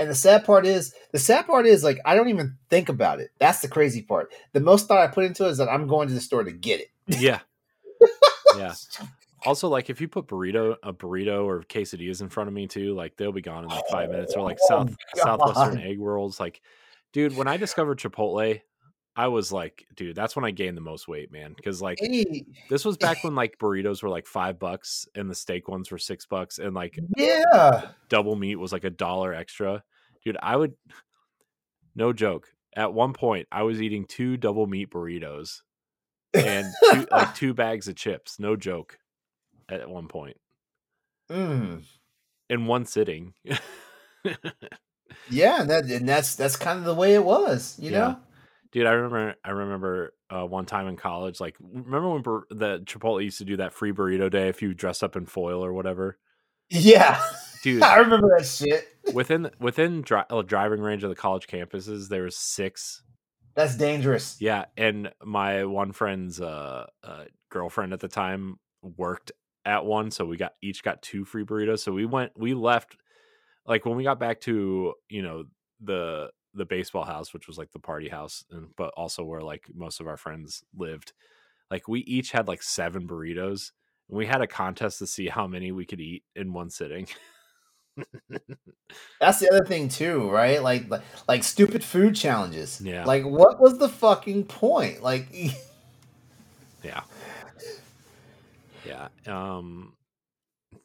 [0.00, 3.20] and the sad part is the sad part is like I don't even think about
[3.20, 3.32] it.
[3.38, 4.32] That's the crazy part.
[4.54, 6.52] The most thought I put into it is that I'm going to the store to
[6.52, 6.88] get it.
[7.20, 7.40] Yeah.
[8.56, 8.72] yeah.
[9.44, 12.94] Also, like if you put burrito, a burrito or quesadillas in front of me too,
[12.94, 14.34] like they'll be gone in like five minutes.
[14.34, 14.96] Or like oh, South.
[15.16, 16.40] Southwestern egg rolls.
[16.40, 16.62] Like,
[17.12, 18.62] dude, when I discovered Chipotle,
[19.16, 21.52] I was like, dude, that's when I gained the most weight, man.
[21.56, 21.98] Because like
[22.68, 25.98] this was back when like burritos were like five bucks and the steak ones were
[25.98, 29.82] six bucks, and like yeah, double meat was like a dollar extra.
[30.24, 30.74] Dude, I would,
[31.94, 32.48] no joke.
[32.76, 35.62] At one point, I was eating two double meat burritos
[36.32, 38.38] and two, like two bags of chips.
[38.38, 38.98] No joke
[39.68, 40.36] at one point.
[41.28, 41.82] Mm.
[42.48, 43.34] In one sitting.
[45.28, 47.98] yeah, and that and that's that's kind of the way it was, you yeah.
[47.98, 48.18] know.
[48.72, 52.80] Dude, I remember I remember uh, one time in college, like remember when bur- the
[52.80, 55.72] Chipotle used to do that free burrito day if you dressed up in foil or
[55.72, 56.18] whatever.
[56.68, 57.20] Yeah,
[57.62, 58.86] dude, I remember that shit.
[59.12, 63.02] within within dri- uh, driving range of the college campuses, there was six.
[63.56, 64.36] That's dangerous.
[64.40, 69.32] Yeah, and my one friend's uh, uh, girlfriend at the time worked
[69.64, 71.80] at one, so we got each got two free burritos.
[71.80, 72.96] So we went, we left,
[73.66, 75.44] like when we got back to you know
[75.80, 79.66] the the baseball house, which was like the party house, and but also where like
[79.74, 81.12] most of our friends lived.
[81.70, 83.72] Like we each had like seven burritos,
[84.08, 87.06] and we had a contest to see how many we could eat in one sitting.
[89.20, 90.62] That's the other thing too, right?
[90.62, 92.80] Like, like, like stupid food challenges.
[92.80, 93.04] Yeah.
[93.04, 95.02] Like, what was the fucking point?
[95.02, 95.26] Like,
[96.82, 97.02] yeah.
[98.86, 99.08] Yeah.
[99.26, 99.94] Um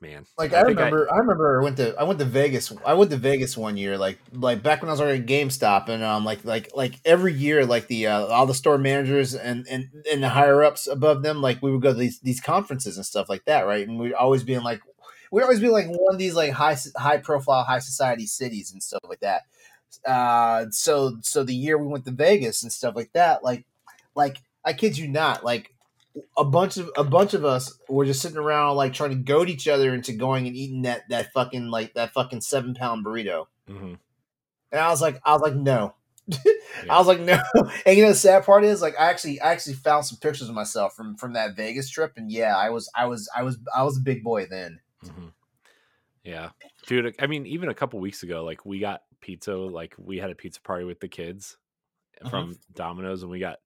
[0.02, 0.26] man.
[0.38, 2.72] Like I, I remember, I, I, remember I went to I went to Vegas.
[2.86, 5.90] I went to Vegas one year, like like back when I was already at GameStop,
[5.90, 9.66] and um like like like every year, like the uh, all the store managers and
[9.70, 12.98] and and the higher ups above them, like we would go to these these conferences
[12.98, 13.88] and stuff like that, right?
[13.88, 14.82] And we'd always be in like
[15.32, 18.82] we'd always be like one of these like high high profile high society cities and
[18.82, 19.44] stuff like that.
[20.06, 23.66] Uh, so so the year we went to Vegas and stuff like that, like
[24.16, 25.75] like I kid you not, like
[26.38, 29.50] a bunch of a bunch of us were just sitting around like trying to goad
[29.50, 33.46] each other into going and eating that that fucking like that fucking seven pound burrito.
[33.70, 33.96] Mm-hmm.
[34.72, 35.96] And I was like, I was like, no.
[36.28, 36.38] yeah.
[36.90, 37.40] I was like, no.
[37.86, 40.50] And you know, the sad part is, like, I actually, I actually found some pictures
[40.50, 43.58] of myself from from that Vegas trip, and yeah, I was, I was, I was,
[43.76, 44.80] I was a big boy then.
[45.06, 45.28] Mm-hmm.
[46.24, 46.50] Yeah,
[46.88, 47.16] dude.
[47.20, 49.56] I mean, even a couple weeks ago, like, we got pizza.
[49.56, 51.58] Like, we had a pizza party with the kids
[52.20, 52.30] mm-hmm.
[52.30, 53.60] from Domino's, and we got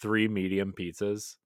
[0.00, 1.36] three medium pizzas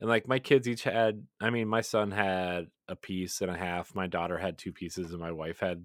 [0.00, 3.56] and like my kids each had i mean my son had a piece and a
[3.56, 5.82] half my daughter had two pieces and my wife had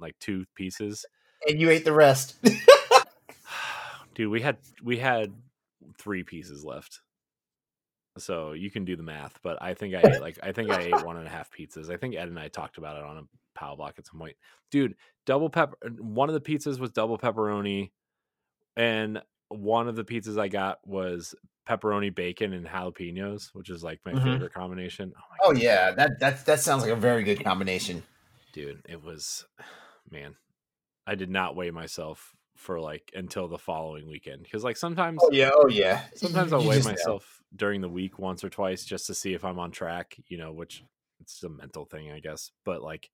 [0.00, 1.04] like two pieces.
[1.46, 2.36] And you ate the rest.
[4.14, 5.32] Dude we had we had
[5.98, 7.00] three pieces left.
[8.18, 10.80] So you can do the math but i think i ate like i think i
[10.80, 11.90] ate one and a half pizzas.
[11.90, 13.22] I think ed and i talked about it on a
[13.54, 14.36] pow block at some point.
[14.70, 14.94] Dude
[15.26, 17.90] double pepper uh, one of the pizzas was double pepperoni
[18.76, 21.34] and one of the pizzas i got was
[21.68, 24.24] pepperoni, bacon, and jalapenos, which is like my mm-hmm.
[24.24, 25.12] favorite combination.
[25.16, 28.02] Oh, oh yeah, that that that sounds like a very good combination,
[28.52, 28.82] dude.
[28.88, 29.44] It was,
[30.10, 30.36] man,
[31.06, 35.30] I did not weigh myself for like until the following weekend because like sometimes, oh
[35.32, 37.56] yeah, oh yeah, sometimes I'll weigh myself know.
[37.56, 40.52] during the week once or twice just to see if I'm on track, you know,
[40.52, 40.82] which
[41.20, 42.50] it's a mental thing, I guess.
[42.64, 43.10] But like,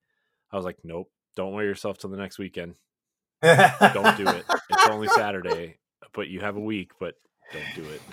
[0.50, 2.74] I was like, nope, don't weigh yourself till the next weekend.
[3.42, 4.44] don't do it.
[4.70, 5.78] It's only Saturday,
[6.14, 7.14] but you have a week, but
[7.52, 8.00] don't do it.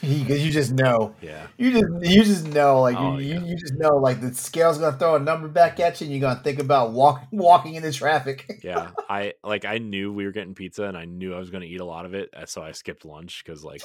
[0.00, 1.14] because you just know.
[1.20, 1.46] Yeah.
[1.56, 3.44] You just you just know like oh, you, yeah.
[3.44, 6.20] you just know like the scale's gonna throw a number back at you and you're
[6.20, 8.60] gonna think about walking walking into traffic.
[8.62, 8.90] yeah.
[9.08, 11.80] I like I knew we were getting pizza and I knew I was gonna eat
[11.80, 13.82] a lot of it, uh, so I skipped lunch because like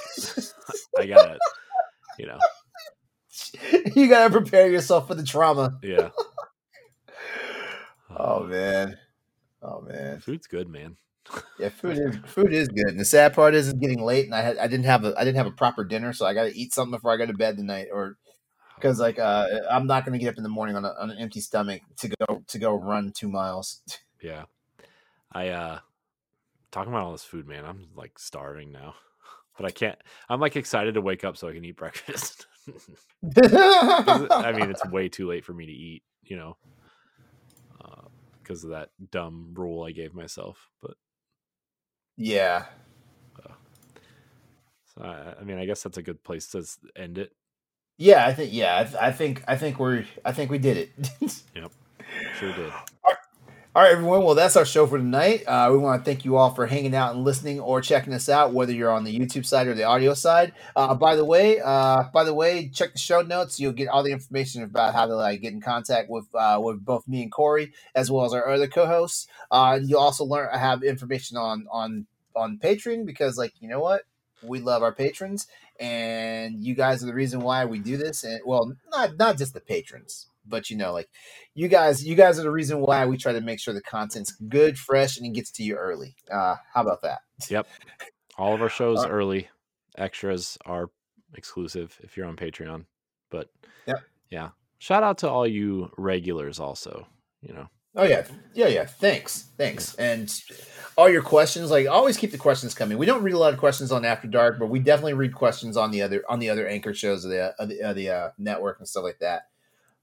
[0.98, 1.38] I gotta
[2.18, 2.38] you know
[3.94, 5.78] you gotta prepare yourself for the trauma.
[5.82, 6.10] Yeah.
[8.16, 8.96] oh man.
[9.62, 10.20] Oh man.
[10.20, 10.96] Food's good, man
[11.58, 12.88] yeah, food is food is good.
[12.88, 15.14] And the sad part is it's getting late, and I had I didn't have a
[15.16, 17.26] I didn't have a proper dinner, so I got to eat something before I go
[17.26, 18.16] to bed tonight, or
[18.76, 21.10] because like uh, I'm not going to get up in the morning on, a, on
[21.10, 23.82] an empty stomach to go to go run two miles.
[24.22, 24.44] Yeah,
[25.32, 25.80] I uh
[26.70, 27.64] talking about all this food, man.
[27.64, 28.94] I'm like starving now,
[29.56, 29.98] but I can't.
[30.28, 32.46] I'm like excited to wake up so I can eat breakfast.
[33.24, 36.56] I mean, it's way too late for me to eat, you know,
[38.40, 40.68] because uh, of that dumb rule I gave myself.
[40.80, 40.94] But
[42.16, 42.66] yeah.
[44.94, 46.64] So I, I mean, I guess that's a good place to
[46.96, 47.32] end it.
[47.98, 48.52] Yeah, I think.
[48.52, 49.44] Yeah, I, th- I think.
[49.46, 50.04] I think we're.
[50.24, 50.90] I think we did it.
[51.54, 51.72] yep,
[52.38, 52.72] sure did.
[53.74, 54.22] All right, everyone.
[54.22, 55.44] Well, that's our show for tonight.
[55.46, 58.28] Uh, we want to thank you all for hanging out and listening or checking us
[58.28, 60.52] out, whether you're on the YouTube side or the audio side.
[60.76, 63.58] Uh, by the way, uh, by the way, check the show notes.
[63.58, 66.84] You'll get all the information about how to like get in contact with uh, with
[66.84, 69.26] both me and Corey, as well as our other co-hosts.
[69.50, 72.06] Uh, you'll also learn have information on on
[72.36, 74.02] on Patreon because, like, you know what,
[74.42, 75.46] we love our patrons,
[75.80, 78.22] and you guys are the reason why we do this.
[78.22, 81.08] And well, not not just the patrons, but you know, like
[81.54, 84.32] you guys, you guys are the reason why we try to make sure the content's
[84.32, 86.16] good, fresh, and it gets to you early.
[86.30, 87.20] Uh, how about that?
[87.48, 87.66] Yep.
[88.36, 89.48] All of our shows uh, early.
[89.98, 90.88] Extras are
[91.34, 92.86] exclusive if you're on Patreon.
[93.30, 93.48] But
[93.86, 93.98] yep.
[94.30, 94.50] yeah.
[94.78, 97.06] Shout out to all you regulars also,
[97.40, 97.68] you know.
[97.94, 98.86] Oh yeah, yeah, yeah.
[98.86, 100.32] Thanks, thanks, and
[100.96, 101.70] all your questions.
[101.70, 102.96] Like always, keep the questions coming.
[102.96, 105.76] We don't read a lot of questions on After Dark, but we definitely read questions
[105.76, 108.30] on the other on the other anchor shows of the of the, of the uh,
[108.38, 109.42] network and stuff like that.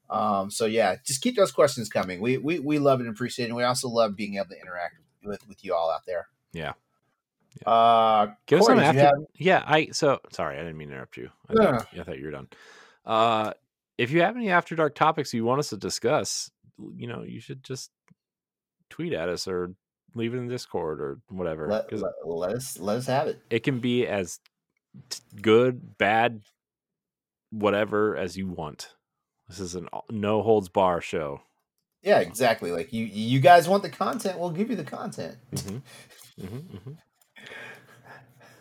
[0.10, 2.20] Um, so yeah, just keep those questions coming.
[2.20, 3.50] We we we love it and appreciate it.
[3.50, 6.28] And we also love being able to interact with with you all out there.
[6.54, 6.74] Yeah.
[7.66, 7.72] yeah.
[7.72, 9.02] Uh, Give Corey, us some after.
[9.02, 9.14] Have...
[9.38, 11.30] Yeah, I so sorry, I didn't mean to interrupt you.
[11.48, 12.48] I, thought, I thought you were done.
[13.06, 13.54] Uh,
[13.98, 16.50] if you have any after dark topics you want us to discuss,
[16.96, 17.92] you know, you should just
[18.90, 19.74] tweet at us or
[20.16, 21.68] leave it in Discord or whatever.
[21.68, 23.42] Let, let, let us let us have it.
[23.50, 24.40] It can be as
[25.42, 26.42] good, bad,
[27.52, 28.96] whatever as you want.
[29.50, 31.42] This is an no holds bar show.
[32.02, 32.72] Yeah, exactly.
[32.72, 35.36] Like you, you guys want the content, we'll give you the content.
[35.54, 36.46] Mm-hmm.
[36.46, 36.92] Mm-hmm, mm-hmm.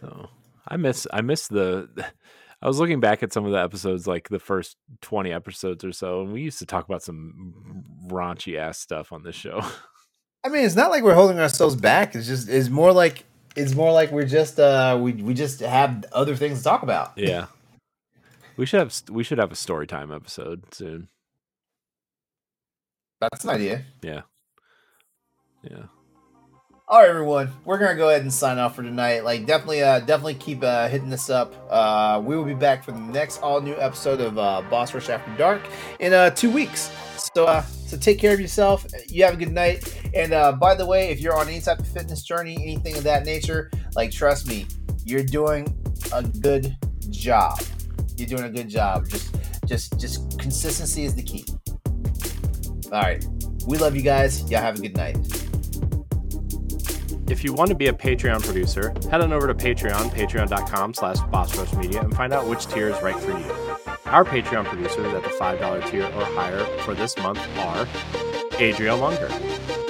[0.01, 0.31] Oh,
[0.67, 1.89] I miss, I miss the.
[2.63, 5.93] I was looking back at some of the episodes, like the first 20 episodes or
[5.93, 9.61] so, and we used to talk about some raunchy ass stuff on this show.
[10.45, 12.15] I mean, it's not like we're holding ourselves back.
[12.15, 13.25] It's just it's more like
[13.57, 17.13] it's more like we're just uh we we just have other things to talk about.
[17.17, 17.47] Yeah.
[18.59, 21.09] We should have we should have a story time episode soon.
[23.21, 23.85] That's an idea.
[24.03, 24.23] Yeah.
[25.63, 25.85] Yeah.
[26.89, 27.53] All right, everyone.
[27.65, 29.23] We're gonna go ahead and sign off for tonight.
[29.23, 31.55] Like, definitely, uh, definitely keep uh, hitting this up.
[31.71, 35.09] Uh, we will be back for the next all new episode of uh, Boss Rush
[35.09, 35.63] After Dark
[36.01, 36.91] in uh, two weeks.
[37.35, 38.87] So, uh, so take care of yourself.
[39.07, 40.01] You have a good night.
[40.15, 43.05] And uh, by the way, if you're on any type of fitness journey, anything of
[43.05, 44.67] that nature, like trust me,
[45.05, 45.73] you're doing
[46.13, 46.77] a good
[47.11, 47.61] job.
[48.19, 49.09] You're doing a good job.
[49.09, 49.35] Just,
[49.67, 51.45] just, just consistency is the key.
[52.91, 53.25] All right.
[53.67, 54.51] We love you guys.
[54.51, 55.17] Y'all have a good night.
[57.31, 61.19] If you want to be a Patreon producer, head on over to Patreon, patreon.com slash
[61.19, 63.45] bossrushmedia, and find out which tier is right for you.
[64.07, 67.87] Our Patreon producers at the $5 tier or higher for this month are
[68.59, 69.29] Adriel Munger,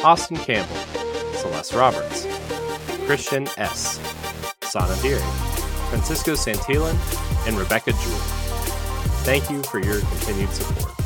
[0.03, 0.77] Austin Campbell,
[1.35, 2.27] Celeste Roberts,
[3.07, 4.01] Christian S.,
[4.63, 5.23] Sana Deary,
[5.91, 6.97] Francisco Santillan,
[7.49, 8.19] and Rebecca Jewell.
[9.25, 10.98] Thank you for your continued support.